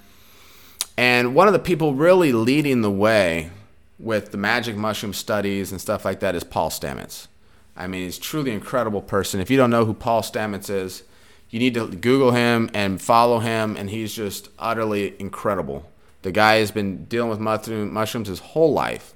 And 0.99 1.35
one 1.35 1.49
of 1.49 1.55
the 1.55 1.59
people 1.59 1.95
really 1.95 2.33
leading 2.33 2.83
the 2.83 2.91
way 2.91 3.51
with 3.99 4.31
the 4.31 4.37
magic 4.37 4.77
mushroom 4.77 5.15
studies 5.15 5.73
and 5.73 5.81
stuff 5.81 6.05
like 6.05 6.21
that 6.21 6.35
is 6.35 6.45
Paul 6.45 6.69
Stamets. 6.69 7.29
I 7.75 7.87
mean, 7.87 8.03
he's 8.03 8.19
truly 8.19 8.53
incredible 8.53 9.01
person. 9.01 9.41
If 9.41 9.51
you 9.51 9.57
don't 9.57 9.71
know 9.71 9.87
who 9.87 9.95
Paul 9.95 10.21
Stamets 10.21 10.69
is, 10.69 11.03
you 11.49 11.59
need 11.59 11.73
to 11.75 11.87
Google 11.89 12.33
him 12.33 12.71
and 12.75 13.01
follow 13.01 13.39
him, 13.39 13.75
and 13.75 13.89
he's 13.89 14.15
just 14.15 14.51
utterly 14.59 15.19
incredible. 15.19 15.91
The 16.23 16.33
guy 16.33 16.57
has 16.57 16.71
been 16.71 17.05
dealing 17.05 17.31
with 17.31 17.39
mushroom, 17.39 17.93
mushrooms 17.93 18.29
his 18.29 18.41
whole 18.41 18.73
life. 18.73 19.15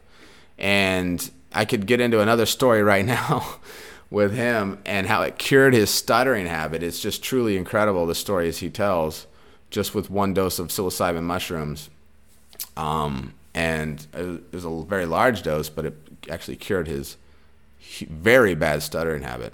And 0.58 1.30
I 1.52 1.64
could 1.64 1.86
get 1.86 2.00
into 2.00 2.20
another 2.20 2.46
story 2.46 2.82
right 2.82 3.04
now 3.06 3.56
with 4.10 4.34
him 4.34 4.78
and 4.86 5.06
how 5.06 5.22
it 5.22 5.38
cured 5.38 5.74
his 5.74 5.90
stuttering 5.90 6.46
habit. 6.46 6.82
It's 6.82 7.00
just 7.00 7.22
truly 7.22 7.56
incredible 7.56 8.06
the 8.06 8.14
stories 8.14 8.58
he 8.58 8.70
tells 8.70 9.26
just 9.70 9.94
with 9.94 10.08
one 10.08 10.32
dose 10.32 10.58
of 10.58 10.68
psilocybin 10.68 11.24
mushrooms. 11.24 11.90
Um, 12.76 13.34
and 13.54 14.06
it 14.12 14.52
was 14.52 14.64
a 14.64 14.84
very 14.84 15.06
large 15.06 15.42
dose, 15.42 15.68
but 15.68 15.84
it 15.84 15.96
actually 16.30 16.56
cured 16.56 16.86
his 16.86 17.16
very 18.08 18.54
bad 18.54 18.82
stuttering 18.82 19.22
habit. 19.22 19.52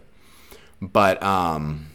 But 0.81 1.23
um, 1.23 1.87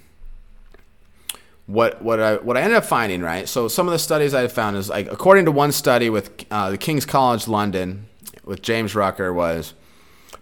what 1.67 2.01
what 2.01 2.19
I 2.19 2.36
what 2.36 2.57
I 2.57 2.62
ended 2.62 2.77
up 2.77 2.86
finding, 2.86 3.22
right? 3.22 3.48
So 3.50 3.67
some 3.67 3.88
of 3.88 3.91
the 3.91 4.00
studies 4.00 4.34
I 4.34 4.48
found 4.48 4.77
is 4.77 4.89
like 4.89 5.12
according 5.12 5.45
to 5.45 5.51
one 5.51 5.72
study 5.72 6.10
with 6.10 6.45
uh, 6.51 6.72
the 6.72 6.77
King's 6.77 7.05
College 7.05 7.48
London 7.48 8.07
with 8.43 8.62
James 8.62 8.93
Rucker 8.93 9.34
was 9.34 9.74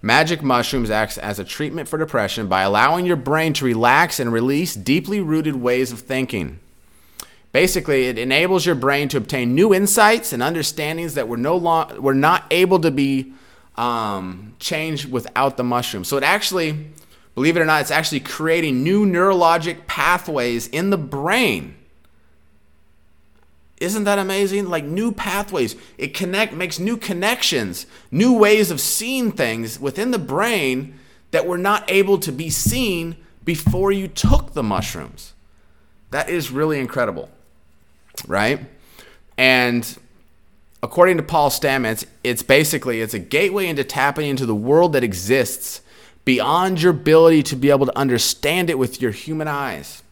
magic 0.01 0.43
mushrooms 0.43 0.89
acts 0.89 1.17
as 1.17 1.39
a 1.39 1.45
treatment 1.45 1.87
for 1.87 1.97
depression 1.97 2.47
by 2.47 2.61
allowing 2.61 3.05
your 3.05 3.15
brain 3.15 3.53
to 3.53 3.65
relax 3.65 4.19
and 4.19 4.33
release 4.33 4.75
deeply 4.75 5.21
rooted 5.21 5.55
ways 5.55 5.91
of 5.91 6.01
thinking. 6.01 6.59
Basically, 7.53 8.07
it 8.07 8.17
enables 8.17 8.65
your 8.65 8.75
brain 8.75 9.07
to 9.09 9.17
obtain 9.17 9.55
new 9.55 9.73
insights 9.73 10.33
and 10.33 10.41
understandings 10.41 11.13
that 11.13 11.27
were 11.27 11.37
no 11.37 11.55
long, 11.55 12.01
were 12.01 12.15
not 12.15 12.45
able 12.51 12.79
to 12.79 12.91
be 12.91 13.31
um, 13.75 14.55
changed 14.59 15.09
without 15.09 15.55
the 15.55 15.63
mushroom. 15.63 16.03
So 16.03 16.17
it 16.17 16.23
actually 16.23 16.87
Believe 17.35 17.57
it 17.57 17.61
or 17.61 17.65
not, 17.65 17.81
it's 17.81 17.91
actually 17.91 18.19
creating 18.19 18.83
new 18.83 19.05
neurologic 19.05 19.87
pathways 19.87 20.67
in 20.67 20.91
the 20.91 20.97
brain. 20.97 21.75
Isn't 23.77 24.03
that 24.03 24.19
amazing? 24.19 24.69
Like 24.69 24.85
new 24.85 25.11
pathways. 25.11 25.75
It 25.97 26.13
connect 26.13 26.53
makes 26.53 26.79
new 26.79 26.95
connections, 26.95 27.85
new 28.11 28.37
ways 28.37 28.71
of 28.71 28.79
seeing 28.79 29.31
things 29.31 29.79
within 29.79 30.11
the 30.11 30.19
brain 30.19 30.99
that 31.31 31.47
were 31.47 31.57
not 31.57 31.89
able 31.91 32.19
to 32.19 32.31
be 32.31 32.49
seen 32.49 33.17
before 33.43 33.91
you 33.91 34.07
took 34.07 34.53
the 34.53 34.63
mushrooms. 34.63 35.33
That 36.11 36.29
is 36.29 36.51
really 36.51 36.79
incredible. 36.79 37.29
Right? 38.27 38.61
And 39.37 39.97
according 40.83 41.17
to 41.17 41.23
Paul 41.23 41.49
Stamets, 41.49 42.05
it's 42.23 42.43
basically 42.43 43.01
it's 43.01 43.15
a 43.15 43.19
gateway 43.19 43.67
into 43.67 43.83
tapping 43.83 44.29
into 44.29 44.45
the 44.45 44.55
world 44.55 44.93
that 44.93 45.03
exists 45.03 45.81
beyond 46.25 46.81
your 46.81 46.91
ability 46.91 47.43
to 47.43 47.55
be 47.55 47.69
able 47.69 47.85
to 47.85 47.97
understand 47.97 48.69
it 48.69 48.77
with 48.77 49.01
your 49.01 49.11
human 49.11 49.47
eyes. 49.47 50.03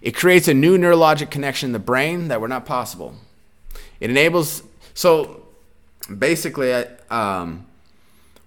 It 0.00 0.14
creates 0.14 0.48
a 0.48 0.54
new 0.54 0.78
neurologic 0.78 1.30
connection 1.30 1.68
in 1.68 1.72
the 1.72 1.78
brain 1.78 2.28
that 2.28 2.40
were 2.40 2.48
not 2.48 2.64
possible. 2.64 3.14
It 4.00 4.10
enables 4.10 4.62
so 4.94 5.42
basically 6.18 6.72
um, 7.10 7.66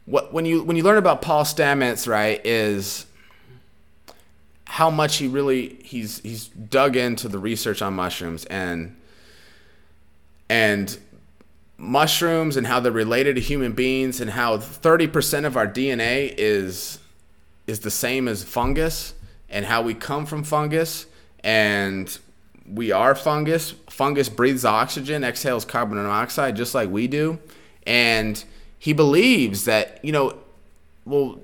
what 0.06 0.34
when 0.34 0.46
you 0.46 0.64
when 0.64 0.76
you 0.76 0.84
learn 0.84 0.98
about 0.98 1.22
Paul 1.22 1.44
Stamets, 1.44 2.08
right, 2.08 2.44
is 2.46 3.06
how 4.66 4.90
much 4.90 5.18
he 5.18 5.28
really 5.28 5.80
he's 5.84 6.20
he's 6.20 6.48
dug 6.48 6.96
into 6.96 7.30
the 7.30 7.38
research 7.38 7.82
on 7.82 7.94
mushrooms 7.94 8.46
and 8.46 8.96
and 10.50 10.98
mushrooms 11.78 12.56
and 12.58 12.68
how 12.68 12.80
they're 12.80 12.92
related 12.92 13.36
to 13.36 13.42
human 13.42 13.74
beings 13.74 14.22
and 14.22 14.32
how 14.32 14.58
30% 14.58 15.46
of 15.46 15.58
our 15.58 15.68
DNA 15.68 16.34
is 16.38 17.00
is 17.66 17.80
the 17.80 17.92
same 17.92 18.28
as 18.28 18.44
fungus 18.44 19.14
and 19.50 19.66
how 19.66 19.82
we 19.82 19.94
come 19.94 20.26
from 20.26 20.44
fungus 20.44 21.06
and 21.44 22.20
we 22.72 22.92
are 22.92 23.16
fungus. 23.16 23.72
Fungus 23.90 24.30
breathes 24.30 24.66
oxygen, 24.66 25.24
exhales 25.24 25.66
carbon 25.66 25.98
monoxide 25.98 26.56
just 26.56 26.76
like 26.76 26.90
we 26.90 27.08
do. 27.08 27.40
And 27.86 28.44
he 28.80 28.94
believes 28.94 29.66
that, 29.66 30.00
you 30.04 30.12
know, 30.12 30.38
well, 31.06 31.40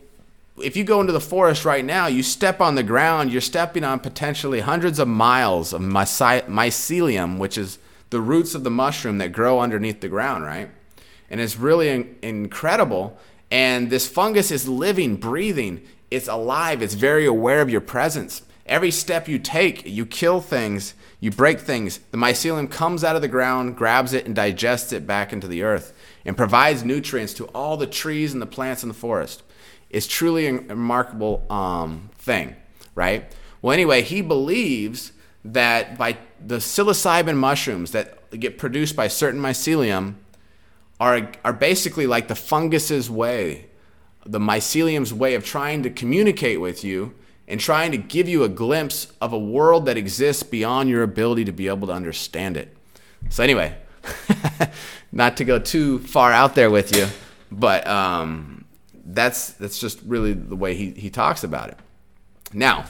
if 0.62 0.76
you 0.76 0.84
go 0.84 1.00
into 1.00 1.14
the 1.14 1.22
forest 1.22 1.64
right 1.66 1.84
now, 1.84 2.08
you 2.08 2.24
step 2.24 2.60
on 2.60 2.76
the 2.76 2.84
ground, 2.84 3.32
you're 3.32 3.42
stepping 3.42 3.84
on 3.84 4.00
potentially 4.00 4.60
hundreds 4.60 5.00
of 5.00 5.08
miles 5.08 5.74
of 5.74 5.82
mycelium, 5.82 7.38
which 7.38 7.58
is 7.58 7.80
the 8.10 8.22
roots 8.22 8.56
of 8.56 8.64
the 8.64 8.72
mushroom 8.72 9.18
that 9.20 9.32
grow 9.32 9.60
underneath 9.60 10.02
the 10.02 10.08
ground, 10.08 10.44
right? 10.44 10.70
And 11.30 11.40
it's 11.40 11.58
really 11.58 11.90
in- 11.90 12.16
incredible. 12.22 13.18
And 13.52 13.90
this 13.90 14.08
fungus 14.08 14.52
is 14.52 14.68
living, 14.68 15.16
breathing, 15.16 15.82
it's 16.12 16.28
alive, 16.28 16.82
it's 16.82 16.96
very 16.96 17.26
aware 17.26 17.62
of 17.62 17.70
your 17.70 17.82
presence. 17.82 18.44
Every 18.66 18.92
step 18.92 19.28
you 19.28 19.40
take, 19.40 19.86
you 19.86 20.06
kill 20.06 20.42
things, 20.42 20.94
you 21.20 21.32
break 21.32 21.60
things. 21.60 22.00
The 22.12 22.18
mycelium 22.18 22.70
comes 22.70 23.04
out 23.04 23.16
of 23.16 23.22
the 23.22 23.28
ground, 23.28 23.76
grabs 23.76 24.14
it, 24.14 24.26
and 24.26 24.36
digests 24.36 24.94
it 24.94 25.08
back 25.08 25.34
into 25.34 25.48
the 25.48 25.64
earth 25.64 25.94
and 26.24 26.38
provides 26.38 26.84
nutrients 26.84 27.34
to 27.36 27.46
all 27.48 27.78
the 27.78 27.88
trees 27.88 28.34
and 28.34 28.42
the 28.42 28.46
plants 28.48 28.84
in 28.84 28.90
the 28.90 28.96
forest. 28.96 29.42
It's 29.90 30.06
truly 30.06 30.46
a 30.46 30.54
remarkable 30.54 31.46
um, 31.52 32.12
thing, 32.20 32.56
right? 32.94 33.32
Well, 33.62 33.74
anyway, 33.74 34.04
he 34.04 34.22
believes 34.22 35.14
that 35.44 35.98
by 35.98 36.18
the 36.46 36.58
psilocybin 36.58 37.36
mushrooms 37.36 37.92
that 37.92 38.30
get 38.40 38.58
produced 38.58 38.96
by 38.96 39.08
certain 39.08 39.40
mycelium 39.40 40.16
are, 41.00 41.32
are 41.44 41.54
basically 41.54 42.08
like 42.08 42.28
the 42.28 42.34
fungus's 42.34 43.10
way, 43.10 43.68
the 44.26 44.40
mycelium's 44.40 45.14
way 45.14 45.36
of 45.36 45.44
trying 45.44 45.84
to 45.84 45.90
communicate 45.90 46.60
with 46.60 46.84
you 46.84 47.14
and 47.48 47.60
trying 47.60 47.92
to 47.92 47.98
give 47.98 48.28
you 48.30 48.44
a 48.44 48.50
glimpse 48.50 49.12
of 49.22 49.34
a 49.34 49.40
world 49.40 49.86
that 49.86 49.98
exists 49.98 50.44
beyond 50.44 50.90
your 50.90 51.04
ability 51.04 51.46
to 51.46 51.52
be 51.52 51.68
able 51.68 51.88
to 51.88 51.94
understand 51.94 52.58
it. 52.58 52.76
So, 53.30 53.44
anyway, 53.44 53.76
not 55.12 55.38
to 55.38 55.46
go 55.46 55.58
too 55.58 56.00
far 56.00 56.32
out 56.32 56.56
there 56.56 56.70
with 56.70 56.96
you, 56.96 57.08
but 57.52 57.88
um, 57.88 58.66
that's, 58.94 59.52
that's 59.54 59.80
just 59.80 60.00
really 60.06 60.34
the 60.34 60.56
way 60.56 60.76
he, 60.76 60.92
he 60.92 61.10
talks 61.10 61.44
about 61.44 61.70
it. 61.70 61.78
Now, 62.54 62.86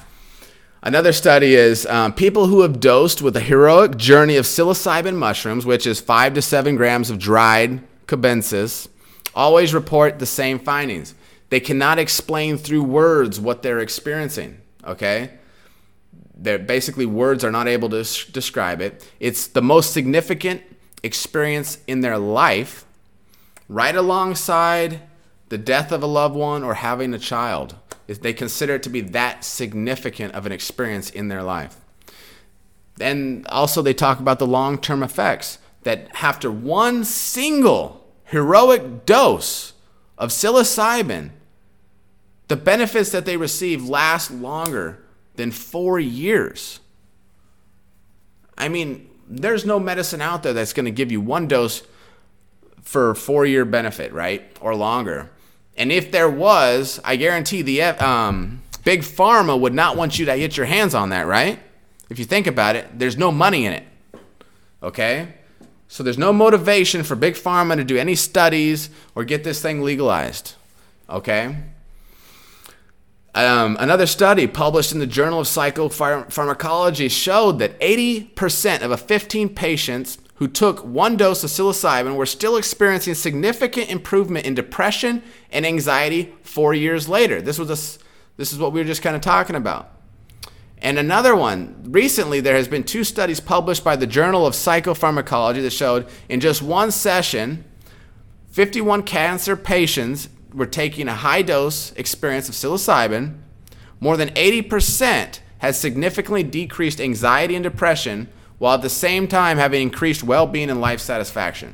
Another 0.81 1.11
study 1.11 1.55
is 1.55 1.85
um, 1.87 2.13
people 2.13 2.47
who 2.47 2.61
have 2.61 2.79
dosed 2.79 3.21
with 3.21 3.35
a 3.35 3.41
heroic 3.41 3.97
journey 3.97 4.37
of 4.37 4.45
psilocybin 4.45 5.15
mushrooms, 5.15 5.65
which 5.65 5.85
is 5.85 5.99
five 5.99 6.33
to 6.35 6.41
seven 6.41 6.77
grams 6.77 7.09
of 7.09 7.19
dried 7.19 7.81
cubensis, 8.07 8.87
always 9.35 9.73
report 9.73 10.19
the 10.19 10.25
same 10.25 10.57
findings. 10.57 11.15
They 11.49 11.59
cannot 11.59 11.99
explain 11.99 12.57
through 12.57 12.83
words 12.83 13.41
what 13.41 13.61
they're 13.61 13.79
experiencing. 13.79 14.61
Okay, 14.85 15.31
they're 16.33 16.57
basically 16.57 17.05
words 17.05 17.43
are 17.43 17.51
not 17.51 17.67
able 17.67 17.89
to 17.89 18.03
describe 18.31 18.79
it. 18.79 19.05
It's 19.19 19.47
the 19.47 19.61
most 19.61 19.91
significant 19.91 20.61
experience 21.03 21.79
in 21.87 21.99
their 21.99 22.17
life, 22.17 22.85
right 23.67 23.95
alongside 23.95 25.01
the 25.49 25.57
death 25.57 25.91
of 25.91 26.03
a 26.03 26.07
loved 26.07 26.35
one 26.35 26.63
or 26.63 26.75
having 26.75 27.13
a 27.13 27.19
child 27.19 27.75
they 28.17 28.33
consider 28.33 28.75
it 28.75 28.83
to 28.83 28.89
be 28.89 29.01
that 29.01 29.45
significant 29.45 30.33
of 30.33 30.47
an 30.47 30.51
experience 30.51 31.11
in 31.11 31.27
their 31.27 31.43
life. 31.43 31.77
And 32.99 33.45
also, 33.47 33.81
they 33.81 33.93
talk 33.93 34.19
about 34.19 34.39
the 34.39 34.47
long 34.47 34.79
term 34.79 35.03
effects 35.03 35.59
that 35.83 36.09
after 36.21 36.51
one 36.51 37.05
single 37.05 38.05
heroic 38.25 39.05
dose 39.05 39.73
of 40.17 40.31
psilocybin, 40.31 41.29
the 42.47 42.55
benefits 42.55 43.11
that 43.11 43.25
they 43.25 43.37
receive 43.37 43.87
last 43.87 44.31
longer 44.31 45.03
than 45.35 45.51
four 45.51 45.99
years. 45.99 46.79
I 48.57 48.67
mean, 48.67 49.09
there's 49.27 49.65
no 49.65 49.79
medicine 49.79 50.21
out 50.21 50.43
there 50.43 50.53
that's 50.53 50.73
going 50.73 50.85
to 50.85 50.91
give 50.91 51.11
you 51.11 51.21
one 51.21 51.47
dose 51.47 51.83
for 52.81 53.13
four 53.15 53.45
year 53.45 53.63
benefit, 53.65 54.11
right? 54.11 54.57
Or 54.59 54.75
longer. 54.75 55.29
And 55.79 55.93
if 55.93 56.11
there 56.11 56.29
was, 56.29 56.99
I 57.05 57.15
guarantee 57.15 57.61
the 57.61 57.81
um, 57.81 58.61
big 58.83 58.99
pharma 58.99 59.57
would 59.57 59.73
not 59.73 59.95
want 59.95 60.19
you 60.19 60.25
to 60.25 60.37
get 60.37 60.57
your 60.57 60.65
hands 60.65 60.93
on 60.93 61.09
that, 61.09 61.25
right? 61.25 61.57
If 62.09 62.19
you 62.19 62.25
think 62.25 62.47
about 62.47 62.75
it, 62.75 62.99
there's 62.99 63.17
no 63.17 63.31
money 63.31 63.65
in 63.65 63.71
it. 63.71 63.85
Okay? 64.83 65.35
So 65.87 66.03
there's 66.03 66.17
no 66.17 66.33
motivation 66.33 67.03
for 67.03 67.15
big 67.15 67.35
pharma 67.35 67.77
to 67.77 67.85
do 67.85 67.97
any 67.97 68.15
studies 68.15 68.89
or 69.15 69.23
get 69.23 69.45
this 69.45 69.61
thing 69.61 69.81
legalized. 69.81 70.55
Okay? 71.09 71.55
Um, 73.33 73.77
another 73.79 74.05
study 74.05 74.47
published 74.47 74.91
in 74.91 74.99
the 74.99 75.07
Journal 75.07 75.39
of 75.39 75.47
Psychopharmacology 75.47 77.09
showed 77.09 77.59
that 77.59 77.79
80% 77.79 78.81
of 78.81 78.91
a 78.91 78.97
15 78.97 79.55
patients 79.55 80.17
who 80.39 80.47
took 80.47 80.79
one 80.85 81.17
dose 81.17 81.43
of 81.43 81.49
psilocybin 81.49 82.15
were 82.15 82.25
still 82.25 82.55
experiencing 82.55 83.13
significant 83.13 83.89
improvement 83.89 84.45
in 84.45 84.55
depression 84.55 85.21
and 85.51 85.65
anxiety 85.65 86.33
four 86.43 86.73
years 86.73 87.09
later. 87.09 87.41
This 87.41 87.59
was 87.59 87.69
a, 87.69 87.99
this 88.37 88.53
is 88.53 88.57
what 88.57 88.71
we 88.71 88.79
were 88.79 88.87
just 88.87 89.01
kind 89.01 89.17
of 89.17 89.21
talking 89.21 89.57
about. 89.57 89.91
And 90.81 90.97
another 90.97 91.35
one, 91.35 91.83
recently 91.83 92.39
there 92.39 92.55
has 92.55 92.69
been 92.69 92.85
two 92.85 93.03
studies 93.03 93.41
published 93.41 93.83
by 93.83 93.97
the 93.97 94.07
Journal 94.07 94.47
of 94.47 94.53
Psychopharmacology 94.53 95.61
that 95.61 95.73
showed 95.73 96.07
in 96.29 96.39
just 96.39 96.61
one 96.61 96.91
session, 96.91 97.65
51 98.51 99.03
cancer 99.03 99.57
patients 99.57 100.29
were 100.53 100.65
taking 100.65 101.09
a 101.09 101.15
high 101.15 101.41
dose 101.41 101.91
experience 101.97 102.47
of 102.47 102.55
psilocybin. 102.55 103.39
More 103.99 104.15
than 104.15 104.29
80% 104.29 105.41
had 105.57 105.75
significantly 105.75 106.43
decreased 106.43 107.01
anxiety 107.01 107.55
and 107.55 107.63
depression 107.63 108.29
while 108.59 108.75
at 108.75 108.81
the 108.81 108.89
same 108.89 109.27
time 109.27 109.57
having 109.57 109.81
increased 109.81 110.23
well 110.23 110.45
being 110.45 110.69
and 110.69 110.79
life 110.79 110.99
satisfaction. 110.99 111.73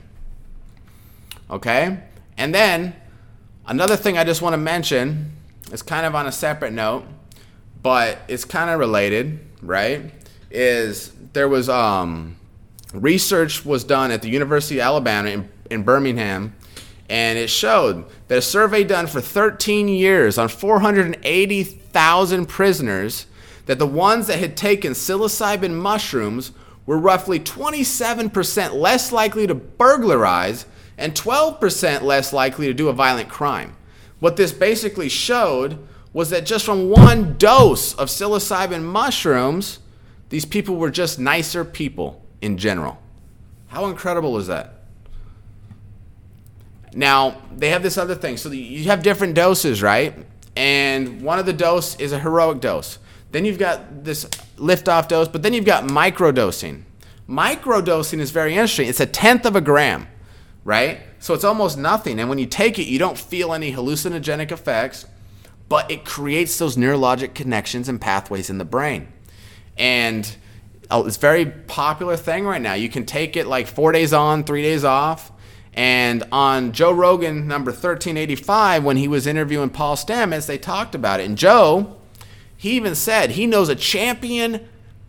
Okay? 1.50 2.00
And 2.38 2.56
then 2.56 2.96
another 3.66 3.96
thing 3.96 4.18
I 4.18 4.24
just 4.24 4.42
want 4.42 4.54
to 4.54 4.58
mention 4.58 5.34
is 5.72 5.82
kind 5.82 6.06
of 6.06 6.16
on 6.16 6.28
a 6.28 6.32
separate 6.32 6.72
note, 6.72 7.06
but 7.82 8.20
it's 8.28 8.46
kind 8.46 8.70
of 8.70 8.80
related, 8.80 9.40
right? 9.62 10.12
Is 10.52 11.12
there 11.34 11.50
was 11.50 11.68
um, 11.70 12.38
research 12.94 13.66
was 13.66 13.84
done 13.84 14.12
at 14.12 14.22
the 14.22 14.30
University 14.30 14.80
of 14.80 14.86
Alabama 14.86 15.30
in, 15.30 15.50
in 15.70 15.84
Birmingham, 15.84 16.56
and 17.10 17.38
it 17.38 17.50
showed 17.50 18.06
that 18.28 18.38
a 18.38 18.42
survey 18.42 18.84
done 18.84 19.08
for 19.08 19.22
13 19.22 19.88
years 19.88 20.38
on 20.38 20.48
480,000 20.48 22.46
prisoners 22.48 23.28
that 23.66 23.80
the 23.80 23.88
ones 23.88 24.28
that 24.28 24.40
had 24.40 24.56
taken 24.56 24.94
psilocybin 24.94 25.74
mushrooms 25.74 26.52
were 26.86 26.98
roughly 26.98 27.40
27% 27.40 28.74
less 28.74 29.12
likely 29.12 29.48
to 29.48 29.56
burglarize 29.56 30.66
and 30.98 31.14
12% 31.14 32.02
less 32.02 32.32
likely 32.32 32.68
to 32.68 32.74
do 32.74 32.88
a 32.88 32.94
violent 32.94 33.30
crime. 33.30 33.76
What 34.20 34.38
this 34.38 34.52
basically 34.52 35.10
showed 35.10 35.86
was 36.14 36.30
that 36.30 36.46
just 36.46 36.66
from 36.66 36.90
one 36.90 37.38
dose 37.38 37.94
of 37.96 38.08
psilocybin 38.08 38.84
mushrooms, 38.84 39.80
these 40.30 40.46
people 40.46 40.78
were 40.78 40.90
just 40.90 41.20
nicer 41.20 41.66
people 41.66 42.24
in 42.42 42.58
general. 42.58 42.98
How 43.68 43.88
incredible 43.88 44.38
is 44.38 44.48
that? 44.48 44.76
Now, 46.94 47.42
they 47.54 47.70
have 47.72 47.84
this 47.84 47.98
other 47.98 48.16
thing. 48.16 48.38
So 48.38 48.50
you 48.52 48.86
have 48.86 49.04
different 49.04 49.36
doses, 49.36 49.82
right? 49.82 50.16
And 50.56 51.22
one 51.22 51.40
of 51.40 51.46
the 51.46 51.54
dose 51.54 52.00
is 52.00 52.14
a 52.14 52.20
heroic 52.20 52.62
dose. 52.62 53.00
Then 53.32 53.44
you've 53.44 53.60
got 53.60 54.06
this 54.06 54.26
liftoff 54.58 55.08
dose, 55.08 55.28
but 55.28 55.44
then 55.44 55.54
you've 55.54 55.66
got 55.66 55.84
microdosing. 55.86 56.84
Microdosing 57.28 58.20
is 58.20 58.32
very 58.32 58.54
interesting. 58.54 58.88
It's 58.88 59.00
a 59.00 59.06
tenth 59.06 59.46
of 59.46 59.56
a 59.56 59.62
gram, 59.62 60.08
right? 60.64 61.00
So 61.20 61.34
it's 61.34 61.44
almost 61.44 61.78
nothing. 61.78 62.20
And 62.20 62.30
when 62.30 62.38
you 62.38 62.46
take 62.46 62.78
it, 62.78 62.84
you 62.84 63.00
don't 63.00 63.18
feel 63.18 63.54
any 63.54 63.74
hallucinogenic 63.74 64.52
effects, 64.52 65.06
but 65.68 65.90
it 65.90 66.06
creates 66.06 66.58
those 66.58 66.78
neurologic 66.78 67.34
connections 67.34 67.90
and 67.90 68.00
pathways 68.00 68.50
in 68.50 68.60
the 68.60 68.66
brain. 68.66 69.08
And 69.78 70.36
uh, 70.92 71.04
it's 71.06 71.18
a 71.18 71.20
very 71.20 71.46
popular 71.46 72.16
thing 72.16 72.46
right 72.46 72.62
now. 72.62 72.74
You 72.76 72.90
can 72.90 73.06
take 73.06 73.36
it 73.36 73.48
like 73.48 73.68
four 73.68 73.92
days 73.92 74.14
on, 74.14 74.44
three 74.44 74.62
days 74.62 74.84
off. 74.84 75.32
And 75.74 76.24
on 76.32 76.72
Joe 76.72 76.92
Rogan, 76.92 77.48
number 77.48 77.72
1385, 77.72 78.84
when 78.84 78.96
he 78.98 79.08
was 79.08 79.28
interviewing 79.28 79.72
Paul 79.72 79.96
Stamets, 79.96 80.46
they 80.46 80.58
talked 80.58 80.96
about 80.96 81.20
it. 81.20 81.26
And 81.26 81.38
Joe, 81.38 81.98
he 82.66 82.72
even 82.72 82.96
said 82.96 83.30
he 83.30 83.46
knows 83.46 83.70
a 83.70 83.76
champion 83.76 84.68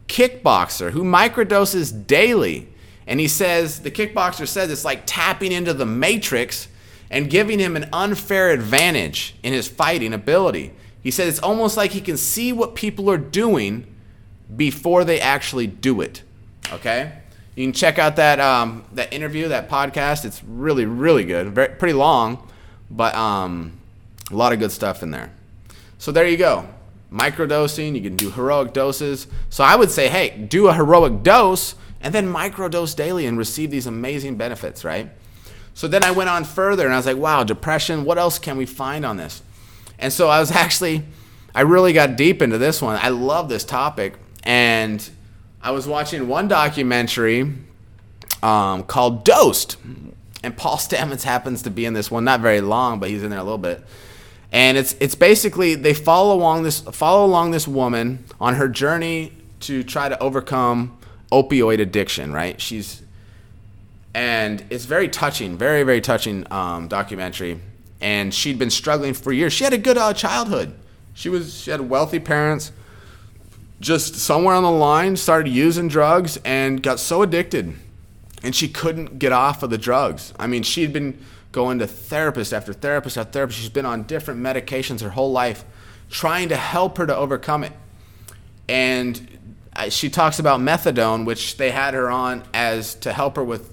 kickboxer 0.09 0.91
who 0.91 1.03
microdoses 1.03 2.07
daily. 2.07 2.69
And 3.07 3.19
he 3.19 3.29
says, 3.29 3.81
the 3.81 3.91
kickboxer 3.91 4.47
says 4.47 4.71
it's 4.71 4.85
like 4.85 5.05
tapping 5.07 5.53
into 5.53 5.73
the 5.73 5.87
matrix 5.87 6.69
and 7.11 7.31
giving 7.31 7.59
him 7.59 7.75
an 7.75 7.89
unfair 7.95 8.51
advantage 8.51 9.37
in 9.43 9.55
his 9.55 9.69
fighting 9.69 10.13
ability. 10.13 10.75
He 11.03 11.11
said 11.11 11.29
it's 11.29 11.39
almost 11.39 11.79
like 11.79 11.93
he 11.93 12.03
can 12.03 12.19
see 12.19 12.53
what 12.53 12.75
people 12.75 13.11
are 13.11 13.17
doing 13.17 13.87
before 14.55 15.05
they 15.05 15.19
actually 15.19 15.67
do 15.67 16.03
it. 16.03 16.23
Okay? 16.71 17.11
You 17.55 17.65
can 17.65 17.73
check 17.73 17.99
out 17.99 18.17
that 18.17 18.39
um, 18.39 18.85
that 18.93 19.15
interview, 19.15 19.49
that 19.49 19.71
podcast. 19.71 20.27
It's 20.27 20.45
really, 20.45 20.85
really 20.85 21.25
good. 21.25 21.55
Very, 21.55 21.69
pretty 21.71 21.95
long, 21.95 22.51
but 22.91 23.15
um, 23.15 23.73
a 24.31 24.37
lot 24.37 24.53
of 24.53 24.59
good 24.59 24.73
stuff 24.73 25.03
in 25.03 25.11
there. 25.11 25.33
So 25.97 26.13
there 26.13 26.29
you 26.29 26.37
go 26.37 26.69
microdosing, 27.13 27.95
you 27.95 28.03
can 28.03 28.17
do 28.17 28.31
heroic 28.31 28.73
doses. 28.73 29.27
So 29.49 29.65
I 29.65 29.77
would 29.77 29.91
say, 29.91 30.09
hey, 30.09 30.31
do 30.31 30.69
a 30.69 30.75
heroic 30.75 31.23
dose 31.23 31.75
and 32.01 32.15
then 32.15 32.33
microdose 32.33 32.95
daily 32.95 33.27
and 33.27 33.39
receive 33.39 33.71
these 33.71 33.87
amazing 33.87 34.37
benefits, 34.37 34.85
right? 34.85 35.11
So 35.75 35.89
then 35.89 36.05
I 36.05 36.11
went 36.11 36.31
on 36.31 36.45
further 36.45 36.85
and 36.85 36.95
I 36.95 36.97
was 36.97 37.07
like, 37.07 37.17
wow, 37.17 37.45
depression, 37.45 38.05
what 38.05 38.19
else 38.19 38.39
can 38.39 38.57
we 38.57 38.67
find 38.67 39.05
on 39.05 39.17
this? 39.17 39.43
And 39.99 40.13
so 40.13 40.29
I 40.29 40.41
was 40.41 40.51
actually, 40.53 41.05
I 41.55 41.63
really 41.63 41.93
got 41.93 42.17
deep 42.17 42.43
into 42.43 42.59
this 42.59 42.83
one. 42.83 42.99
I 43.01 43.09
love 43.09 43.49
this 43.49 43.65
topic. 43.65 44.15
And 44.43 45.09
I 45.61 45.73
was 45.73 45.87
watching 45.87 46.29
one 46.29 46.49
documentary 46.49 47.53
um, 48.43 48.85
called 48.85 49.25
Dosed. 49.25 49.77
And 50.43 50.57
Paul 50.57 50.77
Stamets 50.77 51.25
happens 51.25 51.63
to 51.63 51.71
be 51.71 51.85
in 51.85 51.93
this 51.93 52.11
one, 52.11 52.25
not 52.25 52.41
very 52.41 52.61
long, 52.61 53.01
but 53.01 53.11
he's 53.11 53.23
in 53.23 53.31
there 53.31 53.41
a 53.41 53.45
little 53.45 53.59
bit 53.59 53.83
and 54.57 54.79
it's 54.79 54.97
it's 55.01 55.15
basically 55.15 55.75
they 55.75 55.93
follow 55.93 56.35
along 56.35 56.63
this 56.63 56.81
follow 56.81 57.27
along 57.27 57.51
this 57.51 57.69
woman 57.69 58.25
on 58.41 58.55
her 58.55 58.69
journey 58.69 59.33
to 59.61 59.85
try 59.85 60.09
to 60.09 60.19
overcome 60.19 60.97
opioid 61.31 61.79
addiction. 61.79 62.33
Right? 62.33 62.59
She's 62.59 63.03
and 64.15 64.65
it's 64.71 64.87
very 64.87 65.09
touching, 65.09 65.59
very 65.59 65.83
very 65.83 66.01
touching 66.01 66.51
um, 66.51 66.89
documentary. 66.89 67.61
And 68.01 68.33
she'd 68.33 68.59
been 68.59 68.71
struggling 68.71 69.13
for 69.13 69.31
years. 69.31 69.53
She 69.53 69.65
had 69.65 69.75
a 69.75 69.79
good 69.79 69.99
uh, 69.99 70.15
childhood. 70.15 70.75
She 71.13 71.29
was 71.29 71.61
she 71.61 71.71
had 71.71 71.83
wealthy 71.83 72.19
parents, 72.19 72.73
just 73.79 74.15
somewhere 74.15 74.55
on 74.55 74.63
the 74.63 74.71
line 74.71 75.17
started 75.17 75.51
using 75.51 75.87
drugs 75.87 76.39
and 76.47 76.83
got 76.83 76.99
so 76.99 77.21
addicted 77.21 77.75
and 78.43 78.55
she 78.55 78.69
couldn't 78.69 79.19
get 79.19 79.33
off 79.33 79.63
of 79.63 79.69
the 79.69 79.79
drugs. 79.79 80.33
I 80.39 80.47
mean, 80.47 80.63
she'd 80.63 80.93
been 80.93 81.19
going 81.57 81.79
to 81.79 81.87
therapist 81.87 82.53
after 82.53 82.75
therapist 82.75 83.17
after 83.17 83.33
therapist. 83.33 83.59
She's 83.59 83.71
been 83.71 83.87
on 83.87 84.03
different 84.03 84.41
medications 84.41 85.01
her 85.01 85.09
whole 85.09 85.33
life, 85.33 85.65
trying 86.11 86.51
to 86.51 86.57
help 86.57 86.99
her 86.99 87.07
to 87.07 87.17
overcome 87.17 87.65
it. 87.65 87.73
And 88.69 89.39
she 89.89 90.11
talks 90.11 90.39
about 90.39 90.61
methadone, 90.61 91.25
which 91.25 91.57
they 91.57 91.71
had 91.71 91.95
her 91.95 92.11
on 92.11 92.43
as 92.53 92.95
to 92.97 93.11
help 93.11 93.37
her 93.37 93.43
with, 93.43 93.73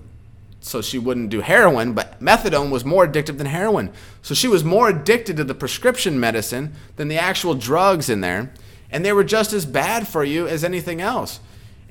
so 0.61 0.81
she 0.81 0.97
wouldn't 0.97 1.29
do 1.29 1.41
heroin. 1.41 1.91
But 1.91 2.21
methadone 2.21 2.71
was 2.71 2.85
more 2.85 3.05
addictive 3.05 3.37
than 3.37 3.47
heroin, 3.47 3.91
so 4.21 4.33
she 4.33 4.47
was 4.47 4.63
more 4.63 4.87
addicted 4.87 5.35
to 5.35 5.43
the 5.43 5.53
prescription 5.53 6.17
medicine 6.17 6.71
than 6.95 7.09
the 7.09 7.17
actual 7.17 7.53
drugs 7.53 8.09
in 8.09 8.21
there, 8.21 8.53
and 8.91 9.03
they 9.03 9.11
were 9.11 9.25
just 9.25 9.51
as 9.51 9.65
bad 9.65 10.07
for 10.07 10.23
you 10.23 10.47
as 10.47 10.63
anything 10.63 11.01
else. 11.01 11.41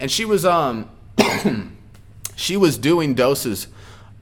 And 0.00 0.10
she 0.10 0.24
was 0.24 0.46
um, 0.46 0.88
she 2.34 2.56
was 2.56 2.78
doing 2.78 3.12
doses 3.12 3.66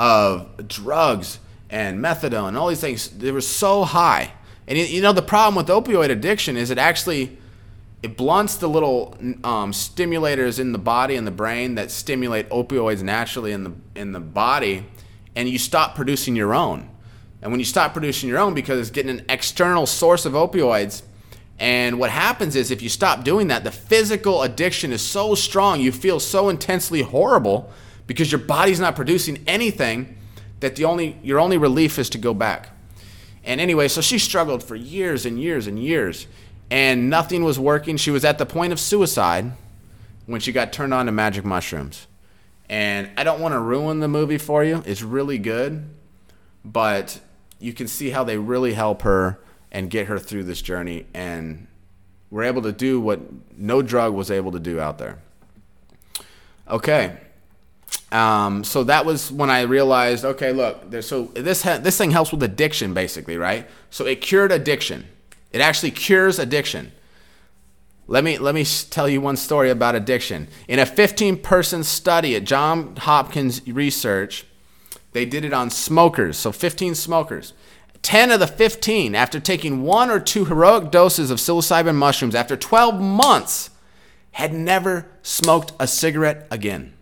of 0.00 0.66
drugs 0.66 1.38
and 1.70 1.98
methadone 1.98 2.48
and 2.48 2.59
all 2.59 2.68
these 2.68 2.80
things. 2.80 3.09
They 3.09 3.33
were 3.33 3.40
so 3.40 3.85
high. 3.85 4.33
And 4.66 4.78
you 4.78 5.02
know 5.02 5.12
the 5.12 5.22
problem 5.22 5.54
with 5.54 5.68
opioid 5.68 6.11
addiction 6.11 6.56
is 6.56 6.70
it 6.70 6.78
actually 6.78 7.38
it 8.02 8.16
blunts 8.16 8.56
the 8.56 8.68
little 8.68 9.14
um, 9.44 9.72
stimulators 9.72 10.59
in 10.59 10.72
the 10.72 10.78
body 10.78 11.16
and 11.16 11.26
the 11.26 11.33
brain 11.33 11.74
that 11.74 11.90
stimulate 11.90 12.48
opioids 12.48 13.02
naturally 13.02 13.52
in 13.52 13.64
the 13.64 13.72
in 13.94 14.12
the 14.12 14.20
body, 14.20 14.87
and 15.37 15.48
you 15.48 15.59
stop 15.59 15.94
producing 15.94 16.35
your 16.35 16.54
own. 16.54 16.88
And 17.42 17.50
when 17.50 17.61
you 17.61 17.64
stop 17.64 17.92
producing 17.92 18.28
your 18.28 18.38
own 18.38 18.54
because 18.54 18.78
it's 18.78 18.90
getting 18.90 19.18
an 19.18 19.24
external 19.28 19.87
source 19.87 20.24
of 20.26 20.35
opioids, 20.35 21.02
and 21.59 21.98
what 21.98 22.11
happens 22.11 22.56
is 22.56 22.70
if 22.70 22.80
you 22.80 22.88
stop 22.88 23.24
doing 23.24 23.48
that, 23.48 23.64
the 23.64 23.70
physical 23.70 24.42
addiction 24.42 24.92
is 24.92 25.02
so 25.02 25.35
strong, 25.35 25.80
you 25.80 25.92
feel 25.92 26.20
so 26.20 26.48
intensely 26.48 27.02
horrible 27.02 27.70
because 28.06 28.33
your 28.33 28.40
body's 28.40 28.80
not 28.80 28.96
producing 28.96 29.42
anything 29.46 30.16
that 30.61 30.77
the 30.77 30.85
only 30.85 31.18
your 31.23 31.40
only 31.40 31.59
relief 31.59 31.99
is 31.99 32.09
to 32.11 32.18
go 32.18 32.33
back. 32.35 32.70
And 33.44 33.61
anyway, 33.61 33.88
so 33.88 34.01
she 34.01 34.18
struggled 34.18 34.62
for 34.62 34.77
years 34.77 35.27
and 35.27 35.40
years 35.40 35.66
and 35.66 35.79
years 35.79 36.27
and 36.70 37.11
nothing 37.11 37.42
was 37.42 37.59
working. 37.59 37.96
She 37.96 38.11
was 38.11 38.25
at 38.25 38.38
the 38.38 38.46
point 38.46 38.73
of 38.73 38.79
suicide 38.79 39.53
when 40.27 40.40
she 40.40 40.53
got 40.53 40.73
turned 40.73 40.94
on 40.94 41.07
to 41.07 41.12
magic 41.12 41.44
mushrooms. 41.44 42.07
And 42.68 43.11
I 43.16 43.25
don't 43.25 43.40
want 43.40 43.53
to 43.53 43.59
ruin 43.59 43.99
the 43.99 44.09
movie 44.09 44.38
for 44.38 44.62
you. 44.62 44.83
It's 44.87 45.03
really 45.03 45.38
good, 45.38 45.88
but 46.64 47.20
you 47.59 47.73
can 47.73 47.88
see 47.88 48.11
how 48.11 48.23
they 48.23 48.38
really 48.38 48.75
help 48.75 49.03
her 49.03 49.40
and 49.73 49.90
get 49.90 50.07
her 50.07 50.18
through 50.18 50.44
this 50.44 50.62
journey 50.62 51.07
and 51.14 51.66
we're 52.31 52.44
able 52.44 52.62
to 52.62 52.73
do 52.73 53.01
what 53.01 53.20
no 53.57 53.83
drug 53.83 54.14
was 54.14 54.31
able 54.31 54.53
to 54.53 54.61
do 54.61 54.79
out 54.79 54.99
there. 54.99 55.18
Okay. 56.68 57.18
Um, 58.12 58.64
so 58.64 58.83
that 58.85 59.07
was 59.07 59.31
when 59.31 59.51
I 59.51 59.62
realized, 59.62 60.25
okay, 60.25 60.53
look, 60.53 61.03
so 61.03 61.25
this 61.35 61.62
ha- 61.62 61.79
this 61.79 61.96
thing 61.96 62.11
helps 62.11 62.33
with 62.33 62.42
addiction, 62.42 62.92
basically, 62.92 63.37
right? 63.37 63.68
So 63.90 64.05
it 64.05 64.20
cured 64.20 64.51
addiction. 64.51 65.07
It 65.53 65.61
actually 65.61 65.92
cures 65.92 66.38
addiction. 66.38 66.92
Let 68.07 68.25
me, 68.25 68.38
let 68.38 68.57
me 68.57 68.64
tell 68.64 69.09
you 69.09 69.20
one 69.20 69.37
story 69.37 69.70
about 69.70 69.94
addiction. 69.94 70.49
In 70.66 70.81
a 70.81 70.87
15 70.87 71.38
person 71.38 71.85
study 71.85 72.35
at 72.35 72.42
John 72.42 72.96
Hopkins 72.96 73.64
Research, 73.68 74.44
they 75.12 75.25
did 75.25 75.44
it 75.44 75.53
on 75.53 75.70
smokers, 75.70 76.37
so 76.37 76.51
15 76.51 76.96
smokers. 76.96 77.53
10 78.03 78.33
of 78.33 78.40
the 78.40 78.46
15, 78.49 79.14
after 79.14 79.38
taking 79.38 79.83
one 79.83 80.11
or 80.11 80.18
two 80.18 80.46
heroic 80.46 80.90
doses 80.90 81.31
of 81.31 81.38
psilocybin 81.38 81.94
mushrooms 81.94 82.35
after 82.35 82.57
12 82.57 83.01
months, 83.01 83.70
had 84.33 84.53
never 84.53 85.07
smoked 85.23 85.73
a 85.79 85.87
cigarette 85.87 86.49
again. 86.51 86.94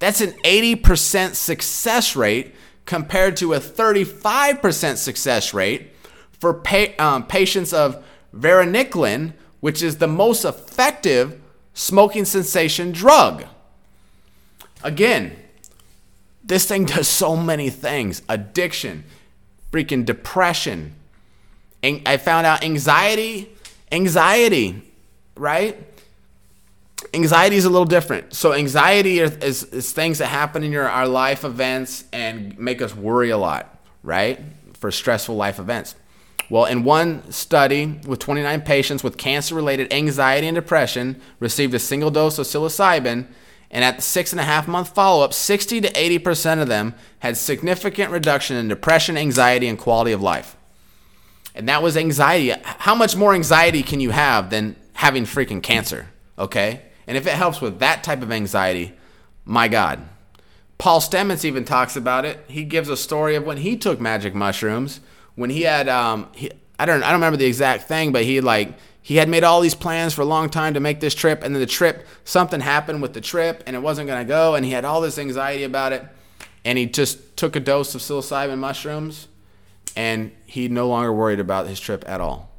That's 0.00 0.20
an 0.20 0.32
80% 0.44 1.34
success 1.34 2.16
rate 2.16 2.54
compared 2.86 3.36
to 3.36 3.52
a 3.52 3.60
35% 3.60 4.96
success 4.96 5.54
rate 5.54 5.92
for 6.40 6.54
pa- 6.54 6.94
um, 6.98 7.26
patients 7.26 7.72
of 7.72 8.02
varenicline, 8.34 9.34
which 9.60 9.82
is 9.82 9.98
the 9.98 10.08
most 10.08 10.44
effective 10.44 11.40
smoking 11.74 12.24
cessation 12.24 12.92
drug. 12.92 13.44
Again, 14.82 15.36
this 16.42 16.66
thing 16.66 16.84
does 16.86 17.06
so 17.06 17.36
many 17.36 17.68
things 17.68 18.22
addiction, 18.28 19.04
freaking 19.70 20.04
depression. 20.04 20.94
I 21.82 22.16
found 22.16 22.46
out 22.46 22.64
anxiety, 22.64 23.50
anxiety, 23.92 24.82
right? 25.36 25.89
Anxiety 27.14 27.56
is 27.56 27.64
a 27.64 27.70
little 27.70 27.86
different. 27.86 28.34
So, 28.34 28.52
anxiety 28.52 29.20
is, 29.20 29.36
is, 29.38 29.64
is 29.64 29.92
things 29.92 30.18
that 30.18 30.26
happen 30.26 30.62
in 30.62 30.72
your, 30.72 30.88
our 30.88 31.08
life 31.08 31.44
events 31.44 32.04
and 32.12 32.58
make 32.58 32.82
us 32.82 32.94
worry 32.94 33.30
a 33.30 33.38
lot, 33.38 33.78
right? 34.02 34.38
For 34.74 34.90
stressful 34.90 35.34
life 35.34 35.58
events. 35.58 35.94
Well, 36.50 36.64
in 36.64 36.82
one 36.82 37.30
study 37.30 38.00
with 38.06 38.18
29 38.18 38.62
patients 38.62 39.04
with 39.04 39.16
cancer 39.16 39.54
related 39.54 39.92
anxiety 39.92 40.48
and 40.48 40.54
depression 40.56 41.20
received 41.38 41.72
a 41.74 41.78
single 41.78 42.10
dose 42.10 42.38
of 42.38 42.46
psilocybin, 42.46 43.26
and 43.70 43.84
at 43.84 43.96
the 43.96 44.02
six 44.02 44.32
and 44.32 44.40
a 44.40 44.44
half 44.44 44.66
month 44.66 44.88
follow 44.88 45.24
up, 45.24 45.32
60 45.32 45.80
to 45.80 45.92
80% 45.92 46.60
of 46.60 46.66
them 46.66 46.94
had 47.20 47.36
significant 47.36 48.10
reduction 48.10 48.56
in 48.56 48.66
depression, 48.66 49.16
anxiety, 49.16 49.68
and 49.68 49.78
quality 49.78 50.10
of 50.10 50.20
life. 50.20 50.56
And 51.54 51.68
that 51.68 51.82
was 51.82 51.96
anxiety. 51.96 52.52
How 52.64 52.96
much 52.96 53.14
more 53.14 53.32
anxiety 53.32 53.84
can 53.84 54.00
you 54.00 54.10
have 54.10 54.50
than 54.50 54.74
having 54.94 55.24
freaking 55.24 55.62
cancer? 55.62 56.08
Okay? 56.36 56.82
And 57.06 57.16
if 57.16 57.26
it 57.26 57.34
helps 57.34 57.60
with 57.60 57.78
that 57.80 58.04
type 58.04 58.22
of 58.22 58.30
anxiety, 58.30 58.94
my 59.44 59.68
God. 59.68 60.00
Paul 60.78 61.00
Stamets 61.00 61.44
even 61.44 61.64
talks 61.64 61.96
about 61.96 62.24
it. 62.24 62.44
He 62.48 62.64
gives 62.64 62.88
a 62.88 62.96
story 62.96 63.34
of 63.34 63.44
when 63.44 63.58
he 63.58 63.76
took 63.76 64.00
magic 64.00 64.34
mushrooms 64.34 65.00
when 65.40 65.50
he 65.50 65.62
had 65.62 65.88
um 65.88 66.28
he, 66.34 66.50
I 66.78 66.86
don't 66.86 67.02
I 67.02 67.06
don't 67.06 67.20
remember 67.20 67.36
the 67.36 67.46
exact 67.46 67.84
thing, 67.84 68.12
but 68.12 68.24
he 68.24 68.40
like 68.40 68.74
he 69.02 69.16
had 69.16 69.28
made 69.28 69.44
all 69.44 69.60
these 69.60 69.74
plans 69.74 70.12
for 70.12 70.20
a 70.20 70.26
long 70.26 70.50
time 70.50 70.74
to 70.74 70.80
make 70.80 71.00
this 71.00 71.14
trip, 71.14 71.42
and 71.42 71.54
then 71.54 71.60
the 71.60 71.66
trip 71.66 72.06
something 72.24 72.60
happened 72.60 73.02
with 73.02 73.14
the 73.14 73.20
trip, 73.20 73.62
and 73.66 73.74
it 73.74 73.80
wasn't 73.80 74.06
gonna 74.06 74.24
go, 74.24 74.54
and 74.54 74.64
he 74.64 74.72
had 74.72 74.84
all 74.84 75.00
this 75.00 75.18
anxiety 75.18 75.64
about 75.64 75.92
it, 75.92 76.06
and 76.64 76.76
he 76.76 76.86
just 76.86 77.36
took 77.36 77.56
a 77.56 77.60
dose 77.60 77.94
of 77.94 78.02
psilocybin 78.02 78.58
mushrooms, 78.58 79.28
and 79.96 80.30
he 80.44 80.68
no 80.68 80.88
longer 80.88 81.12
worried 81.12 81.40
about 81.40 81.66
his 81.66 81.80
trip 81.80 82.04
at 82.06 82.20
all. 82.20 82.49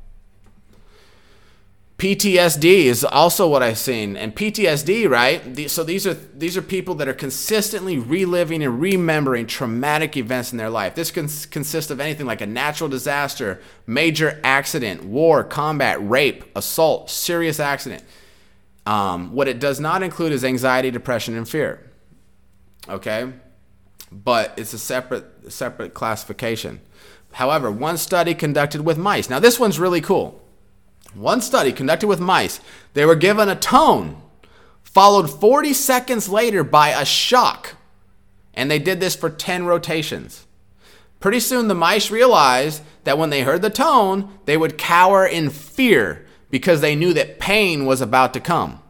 PTSD 2.01 2.85
is 2.85 3.03
also 3.03 3.47
what 3.47 3.61
I've 3.61 3.77
seen, 3.77 4.17
and 4.17 4.35
PTSD, 4.35 5.07
right? 5.07 5.69
So 5.69 5.83
these 5.83 6.07
are 6.07 6.15
these 6.15 6.57
are 6.57 6.61
people 6.63 6.95
that 6.95 7.07
are 7.07 7.13
consistently 7.13 7.99
reliving 7.99 8.63
and 8.63 8.81
remembering 8.81 9.45
traumatic 9.45 10.17
events 10.17 10.51
in 10.51 10.57
their 10.57 10.71
life. 10.71 10.95
This 10.95 11.11
can 11.11 11.27
consist 11.51 11.91
of 11.91 11.99
anything 11.99 12.25
like 12.25 12.41
a 12.41 12.47
natural 12.47 12.89
disaster, 12.89 13.61
major 13.85 14.41
accident, 14.43 15.03
war, 15.03 15.43
combat, 15.43 15.99
rape, 16.01 16.43
assault, 16.55 17.11
serious 17.11 17.59
accident. 17.59 18.03
Um, 18.87 19.31
what 19.35 19.47
it 19.47 19.59
does 19.59 19.79
not 19.79 20.01
include 20.01 20.31
is 20.31 20.43
anxiety, 20.43 20.89
depression, 20.89 21.37
and 21.37 21.47
fear. 21.47 21.87
Okay, 22.89 23.31
but 24.11 24.55
it's 24.57 24.73
a 24.73 24.79
separate 24.79 25.53
separate 25.53 25.93
classification. 25.93 26.81
However, 27.33 27.69
one 27.69 27.97
study 27.97 28.33
conducted 28.33 28.81
with 28.81 28.97
mice. 28.97 29.29
Now 29.29 29.37
this 29.37 29.59
one's 29.59 29.79
really 29.79 30.01
cool. 30.01 30.40
One 31.13 31.41
study 31.41 31.71
conducted 31.71 32.07
with 32.07 32.19
mice, 32.19 32.59
they 32.93 33.05
were 33.05 33.15
given 33.15 33.49
a 33.49 33.55
tone, 33.55 34.21
followed 34.83 35.29
40 35.29 35.73
seconds 35.73 36.29
later 36.29 36.63
by 36.63 36.89
a 36.89 37.05
shock. 37.05 37.75
And 38.53 38.69
they 38.69 38.79
did 38.79 38.99
this 38.99 39.15
for 39.15 39.29
10 39.29 39.65
rotations. 39.65 40.45
Pretty 41.19 41.39
soon, 41.39 41.67
the 41.67 41.75
mice 41.75 42.11
realized 42.11 42.81
that 43.03 43.17
when 43.17 43.29
they 43.29 43.43
heard 43.43 43.61
the 43.61 43.69
tone, 43.69 44.37
they 44.45 44.57
would 44.57 44.77
cower 44.77 45.25
in 45.25 45.49
fear 45.49 46.25
because 46.49 46.81
they 46.81 46.95
knew 46.95 47.13
that 47.13 47.39
pain 47.39 47.85
was 47.85 48.01
about 48.01 48.33
to 48.33 48.39
come. 48.39 48.81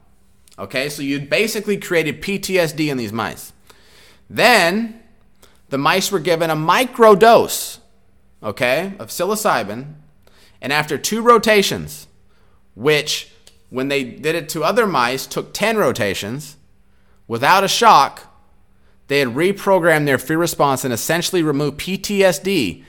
Okay, 0.57 0.89
so 0.89 1.01
you 1.01 1.19
basically 1.19 1.77
created 1.77 2.21
PTSD 2.21 2.89
in 2.89 2.97
these 2.97 3.13
mice. 3.13 3.53
Then, 4.29 5.01
the 5.69 5.77
mice 5.77 6.12
were 6.12 6.19
given 6.19 6.49
a 6.49 6.55
micro 6.55 7.15
dose, 7.15 7.79
okay, 8.41 8.93
of 8.99 9.10
psilocybin. 9.10 9.95
And 10.62 10.71
after 10.71 10.97
two 10.97 11.21
rotations, 11.21 12.07
which, 12.75 13.31
when 13.69 13.88
they 13.88 14.03
did 14.03 14.36
it 14.36 14.49
to 14.49 14.63
other 14.63 14.88
mice, 14.88 15.25
took 15.25 15.53
10 15.53 15.77
rotations 15.77 16.57
without 17.27 17.63
a 17.63 17.67
shock. 17.67 18.27
They 19.07 19.19
had 19.19 19.29
reprogrammed 19.29 20.05
their 20.05 20.17
fear 20.17 20.38
response 20.38 20.84
and 20.84 20.93
essentially 20.93 21.43
removed 21.43 21.79
PTSD, 21.79 22.84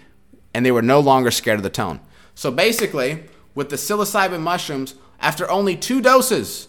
and 0.55 0.67
they 0.67 0.73
were 0.73 0.83
no 0.83 1.01
longer 1.01 1.31
scared 1.31 1.59
of 1.59 1.63
the 1.63 1.71
tone. 1.71 2.01
So 2.35 2.51
basically, 2.51 3.25
with 3.55 3.71
the 3.71 3.77
psilocybin 3.77 4.41
mushrooms, 4.41 4.95
after 5.21 5.49
only 5.51 5.77
two 5.77 6.01
doses, 6.01 6.69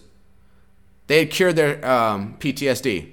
they 1.08 1.20
had 1.20 1.32
cured 1.32 1.56
their 1.56 1.86
um, 1.86 2.36
PTSD. 2.40 3.12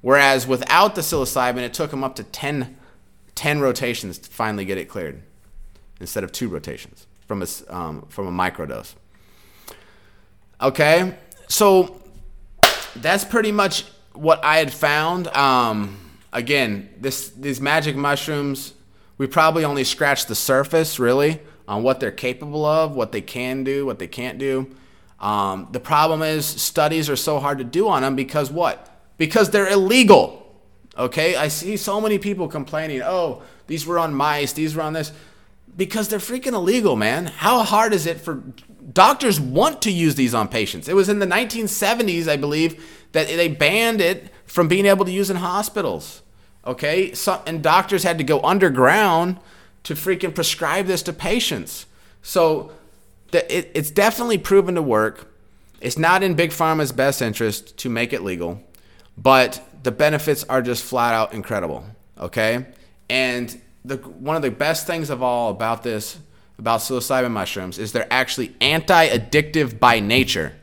Whereas 0.00 0.46
without 0.46 0.94
the 0.94 1.00
psilocybin, 1.00 1.58
it 1.58 1.74
took 1.74 1.90
them 1.90 2.04
up 2.04 2.14
to 2.16 2.24
10, 2.24 2.76
10 3.34 3.60
rotations 3.60 4.18
to 4.18 4.30
finally 4.30 4.64
get 4.64 4.78
it 4.78 4.88
cleared 4.88 5.22
instead 6.00 6.22
of 6.22 6.30
two 6.30 6.48
rotations 6.48 7.07
from 7.28 7.42
a, 7.42 7.46
um, 7.68 8.06
from 8.08 8.26
a 8.26 8.32
microdose. 8.32 8.94
Okay, 10.60 11.14
so 11.46 12.02
that's 12.96 13.24
pretty 13.24 13.52
much 13.52 13.84
what 14.14 14.42
I 14.42 14.56
had 14.56 14.72
found. 14.72 15.28
Um, 15.28 15.96
again, 16.32 16.88
this 16.98 17.28
these 17.30 17.60
magic 17.60 17.94
mushrooms, 17.94 18.74
we 19.18 19.28
probably 19.28 19.64
only 19.64 19.84
scratched 19.84 20.26
the 20.26 20.34
surface, 20.34 20.98
really, 20.98 21.40
on 21.68 21.82
what 21.84 22.00
they're 22.00 22.10
capable 22.10 22.64
of, 22.64 22.96
what 22.96 23.12
they 23.12 23.20
can 23.20 23.62
do, 23.62 23.86
what 23.86 24.00
they 24.00 24.08
can't 24.08 24.38
do. 24.38 24.74
Um, 25.20 25.68
the 25.70 25.80
problem 25.80 26.22
is 26.22 26.46
studies 26.46 27.10
are 27.10 27.16
so 27.16 27.38
hard 27.38 27.58
to 27.58 27.64
do 27.64 27.88
on 27.88 28.02
them 28.02 28.16
because 28.16 28.50
what? 28.50 28.88
Because 29.18 29.50
they're 29.50 29.68
illegal. 29.68 30.44
Okay, 30.96 31.36
I 31.36 31.48
see 31.48 31.76
so 31.76 32.00
many 32.00 32.18
people 32.18 32.48
complaining, 32.48 33.02
oh, 33.02 33.42
these 33.68 33.86
were 33.86 33.98
on 33.98 34.14
mice, 34.14 34.52
these 34.52 34.74
were 34.74 34.82
on 34.82 34.94
this. 34.94 35.12
Because 35.76 36.08
they're 36.08 36.18
freaking 36.18 36.54
illegal, 36.54 36.96
man. 36.96 37.26
How 37.26 37.62
hard 37.62 37.92
is 37.92 38.06
it 38.06 38.20
for 38.20 38.42
doctors 38.92 39.40
want 39.40 39.82
to 39.82 39.92
use 39.92 40.16
these 40.16 40.34
on 40.34 40.48
patients? 40.48 40.88
It 40.88 40.94
was 40.94 41.08
in 41.08 41.18
the 41.18 41.26
1970s, 41.26 42.26
I 42.26 42.36
believe, 42.36 42.84
that 43.12 43.28
they 43.28 43.48
banned 43.48 44.00
it 44.00 44.32
from 44.44 44.68
being 44.68 44.86
able 44.86 45.04
to 45.04 45.12
use 45.12 45.30
in 45.30 45.36
hospitals. 45.36 46.22
Okay, 46.66 47.14
so, 47.14 47.42
and 47.46 47.62
doctors 47.62 48.02
had 48.02 48.18
to 48.18 48.24
go 48.24 48.40
underground 48.42 49.38
to 49.84 49.94
freaking 49.94 50.34
prescribe 50.34 50.86
this 50.86 51.02
to 51.02 51.12
patients. 51.12 51.86
So 52.22 52.72
it, 53.32 53.70
it's 53.74 53.90
definitely 53.90 54.38
proven 54.38 54.74
to 54.74 54.82
work. 54.82 55.32
It's 55.80 55.96
not 55.96 56.22
in 56.22 56.34
big 56.34 56.50
pharma's 56.50 56.92
best 56.92 57.22
interest 57.22 57.76
to 57.78 57.88
make 57.88 58.12
it 58.12 58.22
legal, 58.22 58.60
but 59.16 59.64
the 59.82 59.92
benefits 59.92 60.44
are 60.44 60.60
just 60.60 60.84
flat 60.84 61.14
out 61.14 61.32
incredible. 61.32 61.84
Okay, 62.18 62.66
and 63.08 63.60
the 63.84 63.96
one 63.96 64.36
of 64.36 64.42
the 64.42 64.50
best 64.50 64.86
things 64.86 65.10
of 65.10 65.22
all 65.22 65.50
about 65.50 65.82
this 65.82 66.18
about 66.58 66.80
psilocybin 66.80 67.30
mushrooms 67.30 67.78
is 67.78 67.92
they're 67.92 68.12
actually 68.12 68.54
anti-addictive 68.60 69.78
by 69.78 70.00
nature. 70.00 70.56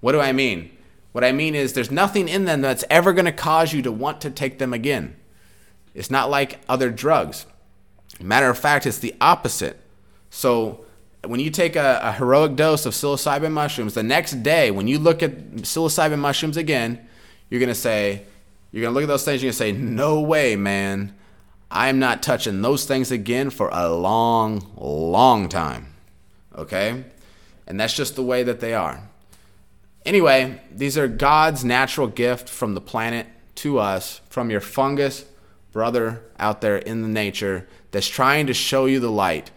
What 0.00 0.12
do 0.12 0.20
I 0.20 0.32
mean? 0.32 0.70
What 1.12 1.24
I 1.24 1.32
mean 1.32 1.54
is 1.54 1.72
there's 1.72 1.90
nothing 1.90 2.28
in 2.28 2.44
them 2.44 2.60
that's 2.60 2.84
ever 2.88 3.12
going 3.12 3.24
to 3.24 3.32
cause 3.32 3.72
you 3.72 3.82
to 3.82 3.92
want 3.92 4.20
to 4.22 4.30
take 4.30 4.58
them 4.58 4.72
again. 4.72 5.16
It's 5.94 6.10
not 6.10 6.30
like 6.30 6.60
other 6.68 6.90
drugs. 6.90 7.46
Matter 8.20 8.48
of 8.48 8.58
fact, 8.58 8.86
it's 8.86 8.98
the 8.98 9.14
opposite. 9.20 9.80
So 10.30 10.84
when 11.24 11.40
you 11.40 11.50
take 11.50 11.76
a, 11.76 12.00
a, 12.02 12.12
heroic 12.12 12.56
dose 12.56 12.86
of 12.86 12.92
psilocybin 12.92 13.52
mushrooms, 13.52 13.94
the 13.94 14.02
next 14.02 14.42
day 14.42 14.70
when 14.70 14.88
you 14.88 14.98
look 14.98 15.22
at 15.22 15.36
psilocybin 15.56 16.18
mushrooms 16.18 16.56
again, 16.56 17.06
you're 17.48 17.60
gonna 17.60 17.74
say, 17.74 18.24
you're 18.72 18.82
gonna 18.82 18.94
look 18.94 19.04
at 19.04 19.08
those 19.08 19.24
things, 19.24 19.42
you're 19.42 19.50
gonna 19.50 19.56
say, 19.56 19.72
no 19.72 20.20
way, 20.20 20.56
man. 20.56 21.14
I'm 21.74 21.98
not 21.98 22.22
touching 22.22 22.62
those 22.62 22.86
things 22.86 23.10
again 23.10 23.50
for 23.50 23.68
a 23.72 23.92
long, 23.92 24.72
long 24.76 25.48
time. 25.48 25.88
Okay? 26.56 27.04
And 27.66 27.80
that's 27.80 27.96
just 27.96 28.14
the 28.14 28.22
way 28.22 28.44
that 28.44 28.60
they 28.60 28.74
are. 28.74 29.02
Anyway, 30.06 30.60
these 30.70 30.96
are 30.96 31.08
God's 31.08 31.64
natural 31.64 32.06
gift 32.06 32.48
from 32.48 32.74
the 32.74 32.80
planet 32.80 33.26
to 33.56 33.80
us, 33.80 34.20
from 34.28 34.50
your 34.50 34.60
fungus 34.60 35.24
brother 35.72 36.22
out 36.38 36.60
there 36.60 36.76
in 36.76 37.02
the 37.02 37.08
nature 37.08 37.66
that's 37.90 38.06
trying 38.06 38.46
to 38.46 38.54
show 38.54 38.86
you 38.86 39.00
the 39.00 39.10
light, 39.10 39.50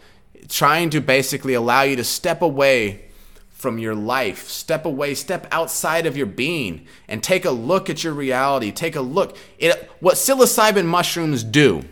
trying 0.50 0.90
to 0.90 1.00
basically 1.00 1.54
allow 1.54 1.84
you 1.84 1.96
to 1.96 2.04
step 2.04 2.42
away 2.42 3.04
from 3.50 3.78
your 3.78 3.94
life, 3.94 4.48
step 4.48 4.86
away, 4.86 5.14
step 5.14 5.46
outside 5.52 6.08
of 6.08 6.18
your 6.18 6.26
being, 6.26 6.88
and 7.08 7.22
take 7.22 7.46
a 7.46 7.52
look 7.52 7.92
at 7.92 8.04
your 8.04 8.14
reality. 8.14 8.72
Take 8.72 8.96
a 8.96 9.02
look. 9.02 9.38
It, 9.60 9.92
what 10.00 10.16
psilocybin 10.16 10.86
mushrooms 10.86 11.44
do 11.44 11.84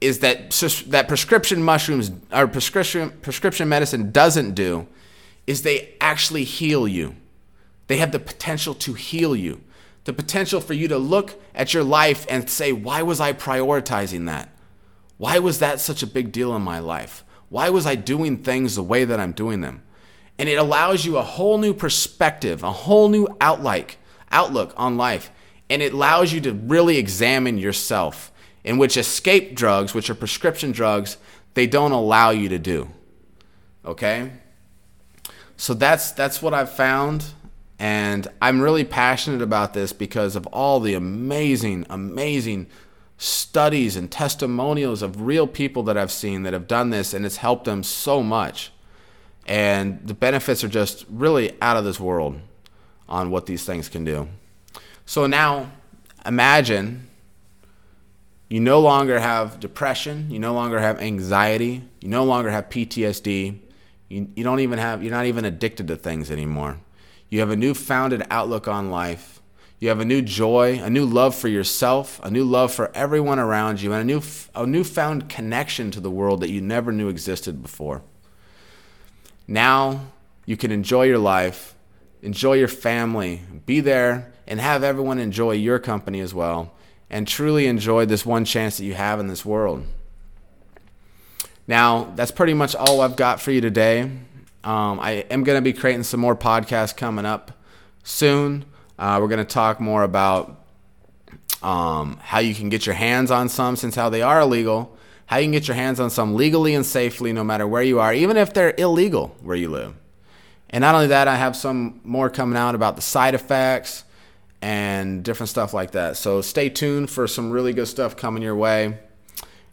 is 0.00 0.20
that 0.20 0.50
that 0.88 1.08
prescription 1.08 1.62
mushrooms 1.62 2.10
or 2.32 2.46
prescription 2.46 3.10
prescription 3.22 3.68
medicine 3.68 4.10
doesn't 4.12 4.54
do 4.54 4.86
is 5.46 5.62
they 5.62 5.94
actually 6.00 6.44
heal 6.44 6.88
you. 6.88 7.16
They 7.86 7.98
have 7.98 8.12
the 8.12 8.18
potential 8.18 8.74
to 8.74 8.94
heal 8.94 9.34
you 9.34 9.62
the 10.04 10.12
potential 10.12 10.60
for 10.60 10.74
you 10.74 10.88
to 10.88 10.98
look 10.98 11.40
at 11.54 11.74
your 11.74 11.84
life 11.84 12.26
and 12.28 12.48
say, 12.48 12.72
why 12.72 13.02
was 13.02 13.20
I 13.20 13.32
prioritizing 13.32 14.26
that? 14.26 14.48
Why 15.18 15.38
was 15.38 15.58
that 15.58 15.80
such 15.80 16.02
a 16.02 16.06
big 16.06 16.32
deal 16.32 16.56
in 16.56 16.62
my 16.62 16.78
life? 16.78 17.24
Why 17.48 17.68
was 17.68 17.86
I 17.86 17.94
doing 17.94 18.38
things 18.38 18.74
the 18.74 18.82
way 18.82 19.04
that 19.04 19.20
I'm 19.20 19.32
doing 19.32 19.60
them? 19.60 19.82
And 20.38 20.48
it 20.48 20.54
allows 20.54 21.04
you 21.04 21.18
a 21.18 21.22
whole 21.22 21.58
new 21.58 21.74
perspective, 21.74 22.62
a 22.62 22.72
whole 22.72 23.10
new 23.10 23.28
outlook, 23.40 23.96
outlook 24.30 24.72
on 24.76 24.96
life. 24.96 25.30
And 25.68 25.82
it 25.82 25.92
allows 25.92 26.32
you 26.32 26.40
to 26.42 26.54
really 26.54 26.96
examine 26.96 27.58
yourself, 27.58 28.32
in 28.64 28.78
which 28.78 28.96
escape 28.96 29.54
drugs, 29.54 29.94
which 29.94 30.10
are 30.10 30.14
prescription 30.14 30.72
drugs, 30.72 31.16
they 31.54 31.66
don't 31.66 31.92
allow 31.92 32.30
you 32.30 32.48
to 32.48 32.58
do. 32.58 32.90
Okay? 33.84 34.32
So 35.56 35.74
that's 35.74 36.12
that's 36.12 36.40
what 36.40 36.54
I've 36.54 36.72
found. 36.72 37.24
And 37.78 38.28
I'm 38.42 38.60
really 38.60 38.84
passionate 38.84 39.40
about 39.40 39.72
this 39.72 39.92
because 39.92 40.36
of 40.36 40.46
all 40.48 40.80
the 40.80 40.94
amazing, 40.94 41.86
amazing 41.88 42.66
studies 43.16 43.96
and 43.96 44.10
testimonials 44.10 45.02
of 45.02 45.22
real 45.22 45.46
people 45.46 45.82
that 45.82 45.96
I've 45.96 46.12
seen 46.12 46.42
that 46.42 46.52
have 46.52 46.66
done 46.66 46.90
this, 46.90 47.12
and 47.14 47.26
it's 47.26 47.36
helped 47.36 47.64
them 47.64 47.82
so 47.82 48.22
much. 48.22 48.72
And 49.46 50.06
the 50.06 50.14
benefits 50.14 50.62
are 50.62 50.68
just 50.68 51.04
really 51.10 51.56
out 51.60 51.76
of 51.76 51.84
this 51.84 51.98
world 51.98 52.40
on 53.08 53.30
what 53.30 53.46
these 53.46 53.64
things 53.64 53.88
can 53.88 54.04
do. 54.04 54.28
So 55.04 55.26
now 55.26 55.72
imagine 56.24 57.09
you 58.50 58.58
no 58.58 58.80
longer 58.80 59.20
have 59.20 59.60
depression, 59.60 60.28
you 60.28 60.40
no 60.40 60.52
longer 60.52 60.80
have 60.80 61.00
anxiety, 61.00 61.84
you 62.00 62.08
no 62.08 62.24
longer 62.24 62.50
have 62.50 62.68
PTSD, 62.68 63.60
you, 64.08 64.28
you 64.34 64.42
don't 64.42 64.58
even 64.58 64.78
have, 64.78 65.02
you're 65.02 65.12
not 65.12 65.26
even 65.26 65.44
addicted 65.44 65.86
to 65.86 65.96
things 65.96 66.32
anymore. 66.32 66.80
You 67.30 67.38
have 67.40 67.50
a 67.50 67.56
new 67.56 67.74
founded 67.74 68.24
outlook 68.28 68.66
on 68.66 68.90
life. 68.90 69.40
You 69.78 69.88
have 69.88 70.00
a 70.00 70.04
new 70.04 70.20
joy, 70.20 70.80
a 70.82 70.90
new 70.90 71.06
love 71.06 71.34
for 71.34 71.48
yourself, 71.48 72.20
a 72.24 72.30
new 72.30 72.44
love 72.44 72.74
for 72.74 72.90
everyone 72.92 73.38
around 73.38 73.80
you, 73.80 73.92
and 73.92 74.02
a 74.02 74.04
new 74.04 74.20
a 74.54 74.66
newfound 74.66 75.30
connection 75.30 75.90
to 75.92 76.00
the 76.00 76.10
world 76.10 76.40
that 76.40 76.50
you 76.50 76.60
never 76.60 76.92
knew 76.92 77.08
existed 77.08 77.62
before. 77.62 78.02
Now 79.46 80.08
you 80.44 80.56
can 80.56 80.70
enjoy 80.70 81.04
your 81.04 81.18
life, 81.18 81.76
enjoy 82.20 82.54
your 82.54 82.68
family, 82.68 83.40
be 83.64 83.80
there, 83.80 84.34
and 84.46 84.60
have 84.60 84.82
everyone 84.82 85.18
enjoy 85.18 85.52
your 85.52 85.78
company 85.78 86.20
as 86.20 86.34
well, 86.34 86.74
and 87.10 87.26
truly 87.26 87.66
enjoy 87.66 88.06
this 88.06 88.24
one 88.24 88.44
chance 88.44 88.78
that 88.78 88.84
you 88.84 88.94
have 88.94 89.18
in 89.18 89.26
this 89.26 89.44
world. 89.44 89.84
Now, 91.66 92.12
that's 92.16 92.30
pretty 92.30 92.54
much 92.54 92.74
all 92.74 93.00
I've 93.00 93.16
got 93.16 93.40
for 93.40 93.50
you 93.50 93.60
today. 93.60 94.02
Um, 94.62 95.00
I 95.00 95.24
am 95.30 95.44
going 95.44 95.56
to 95.56 95.62
be 95.62 95.72
creating 95.72 96.04
some 96.04 96.20
more 96.20 96.36
podcasts 96.36 96.96
coming 96.96 97.24
up 97.24 97.52
soon. 98.02 98.64
Uh, 98.98 99.18
we're 99.20 99.28
going 99.28 99.38
to 99.38 99.44
talk 99.44 99.80
more 99.80 100.02
about 100.02 100.56
um, 101.62 102.18
how 102.22 102.38
you 102.38 102.54
can 102.54 102.68
get 102.68 102.86
your 102.86 102.94
hands 102.94 103.30
on 103.30 103.48
some, 103.48 103.76
since 103.76 103.94
how 103.94 104.08
they 104.08 104.22
are 104.22 104.40
illegal, 104.40 104.96
how 105.26 105.38
you 105.38 105.44
can 105.44 105.52
get 105.52 105.68
your 105.68 105.74
hands 105.74 106.00
on 106.00 106.10
some 106.10 106.34
legally 106.34 106.74
and 106.74 106.84
safely, 106.84 107.32
no 107.32 107.44
matter 107.44 107.66
where 107.66 107.82
you 107.82 108.00
are, 108.00 108.12
even 108.12 108.36
if 108.36 108.52
they're 108.52 108.74
illegal 108.76 109.36
where 109.40 109.56
you 109.56 109.68
live. 109.68 109.94
And 110.70 110.82
not 110.82 110.94
only 110.94 111.08
that, 111.08 111.28
I 111.28 111.36
have 111.36 111.56
some 111.56 112.00
more 112.04 112.30
coming 112.30 112.56
out 112.56 112.74
about 112.74 112.96
the 112.96 113.02
side 113.02 113.34
effects 113.34 114.04
and 114.62 115.24
different 115.24 115.50
stuff 115.50 115.72
like 115.72 115.92
that. 115.92 116.16
So 116.16 116.42
stay 116.42 116.68
tuned 116.68 117.10
for 117.10 117.26
some 117.26 117.50
really 117.50 117.72
good 117.72 117.88
stuff 117.88 118.16
coming 118.16 118.42
your 118.42 118.56
way. 118.56 118.98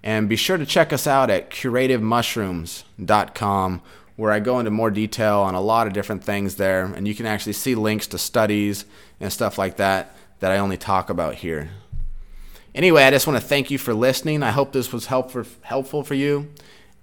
And 0.03 0.29
be 0.29 0.35
sure 0.35 0.57
to 0.57 0.65
check 0.65 0.93
us 0.93 1.07
out 1.07 1.29
at 1.29 1.49
curativemushrooms.com 1.49 3.81
where 4.17 4.31
I 4.31 4.39
go 4.39 4.59
into 4.59 4.71
more 4.71 4.89
detail 4.89 5.39
on 5.39 5.53
a 5.53 5.61
lot 5.61 5.87
of 5.87 5.93
different 5.93 6.23
things 6.23 6.55
there, 6.55 6.85
and 6.85 7.07
you 7.07 7.15
can 7.15 7.27
actually 7.27 7.53
see 7.53 7.75
links 7.75 8.07
to 8.07 8.17
studies 8.17 8.83
and 9.19 9.31
stuff 9.31 9.57
like 9.57 9.77
that 9.77 10.15
that 10.39 10.51
I 10.51 10.57
only 10.57 10.75
talk 10.75 11.09
about 11.09 11.35
here. 11.35 11.69
Anyway, 12.73 13.03
I 13.03 13.11
just 13.11 13.27
want 13.27 13.39
to 13.39 13.47
thank 13.47 13.71
you 13.71 13.77
for 13.77 13.93
listening. 13.93 14.43
I 14.43 14.51
hope 14.51 14.71
this 14.71 14.91
was 14.91 15.05
helpful 15.05 15.45
helpful 15.61 16.03
for 16.03 16.15
you. 16.15 16.51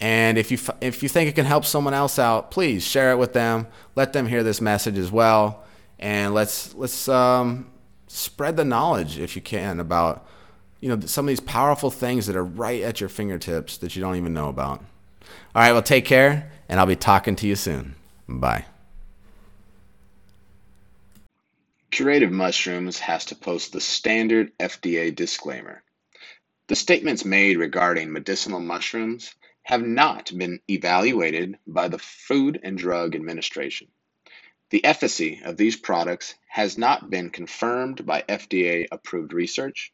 And 0.01 0.39
if 0.39 0.51
you 0.51 0.59
if 0.81 1.03
you 1.03 1.09
think 1.09 1.29
it 1.29 1.35
can 1.35 1.47
help 1.47 1.65
someone 1.65 1.95
else 1.95 2.19
out, 2.19 2.51
please 2.51 2.85
share 2.85 3.13
it 3.13 3.17
with 3.17 3.33
them. 3.33 3.69
Let 3.95 4.13
them 4.13 4.27
hear 4.27 4.43
this 4.43 4.61
message 4.61 4.99
as 4.99 5.11
well, 5.11 5.65
and 5.99 6.35
let's 6.35 6.75
let's 6.75 7.09
um, 7.09 7.71
spread 8.15 8.57
the 8.57 8.65
knowledge 8.65 9.19
if 9.19 9.35
you 9.35 9.43
can 9.43 9.81
about 9.81 10.27
you 10.81 10.89
know 10.89 11.01
some 11.07 11.25
of 11.27 11.29
these 11.29 11.41
powerful 11.41 11.91
things 11.91 12.27
that 12.27 12.37
are 12.37 12.45
right 12.45 12.83
at 12.83 13.01
your 13.01 13.09
fingertips 13.09 13.79
that 13.79 13.97
you 13.97 14.03
don't 14.03 14.17
even 14.17 14.33
know 14.33 14.49
about. 14.49 14.79
All 15.55 15.63
right, 15.63 15.73
well, 15.73 15.83
take 15.83 16.05
care 16.05 16.51
and 16.69 16.79
I'll 16.79 16.87
be 16.87 16.97
talking 16.97 17.37
to 17.37 17.47
you 17.47 17.57
soon. 17.57 17.95
Bye. 18.29 18.67
Curative 21.91 22.33
Mushrooms 22.33 22.99
has 22.99 23.27
to 23.27 23.37
post 23.37 23.73
the 23.73 23.81
standard 23.81 24.53
FDA 24.59 25.15
disclaimer. 25.15 25.83
The 26.67 26.77
statements 26.77 27.25
made 27.25 27.57
regarding 27.57 28.13
medicinal 28.13 28.59
mushrooms 28.59 29.35
have 29.63 29.83
not 29.83 30.37
been 30.37 30.61
evaluated 30.69 31.59
by 31.67 31.89
the 31.89 31.99
Food 31.99 32.59
and 32.63 32.77
Drug 32.77 33.15
Administration. 33.15 33.89
The 34.75 34.85
efficacy 34.85 35.41
of 35.45 35.57
these 35.57 35.77
products 35.77 36.35
has 36.49 36.77
not 36.77 37.09
been 37.09 37.31
confirmed 37.31 38.05
by 38.05 38.23
FDA 38.23 38.89
approved 38.91 39.33
research. 39.33 39.93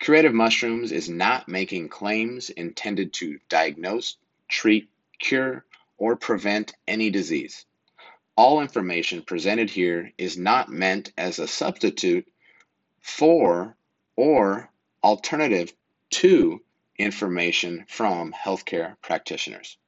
Curative 0.00 0.34
Mushrooms 0.34 0.90
is 0.90 1.08
not 1.08 1.46
making 1.46 1.88
claims 1.88 2.50
intended 2.50 3.12
to 3.12 3.38
diagnose, 3.48 4.16
treat, 4.48 4.90
cure, 5.20 5.64
or 5.98 6.16
prevent 6.16 6.74
any 6.88 7.10
disease. 7.10 7.64
All 8.36 8.60
information 8.60 9.22
presented 9.22 9.70
here 9.70 10.10
is 10.18 10.36
not 10.36 10.68
meant 10.68 11.12
as 11.16 11.38
a 11.38 11.46
substitute 11.46 12.26
for 12.98 13.76
or 14.16 14.68
alternative 15.04 15.72
to 16.10 16.60
information 16.98 17.84
from 17.88 18.32
healthcare 18.32 18.96
practitioners. 19.00 19.78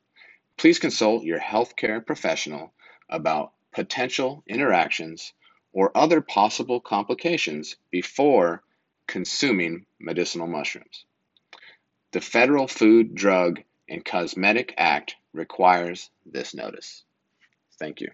Please 0.57 0.79
consult 0.79 1.24
your 1.24 1.40
healthcare 1.40 2.07
professional 2.07 2.72
about 3.09 3.50
potential 3.74 4.42
interactions 4.46 5.32
or 5.72 5.96
other 5.96 6.20
possible 6.20 6.80
complications 6.80 7.76
before 7.90 8.62
consuming 9.06 9.84
medicinal 9.98 10.46
mushrooms. 10.46 11.04
The 12.12 12.20
Federal 12.20 12.68
Food, 12.68 13.14
Drug, 13.14 13.60
and 13.88 14.04
Cosmetic 14.04 14.74
Act 14.78 15.16
requires 15.32 16.10
this 16.24 16.54
notice. 16.54 17.02
Thank 17.78 18.00
you. 18.00 18.10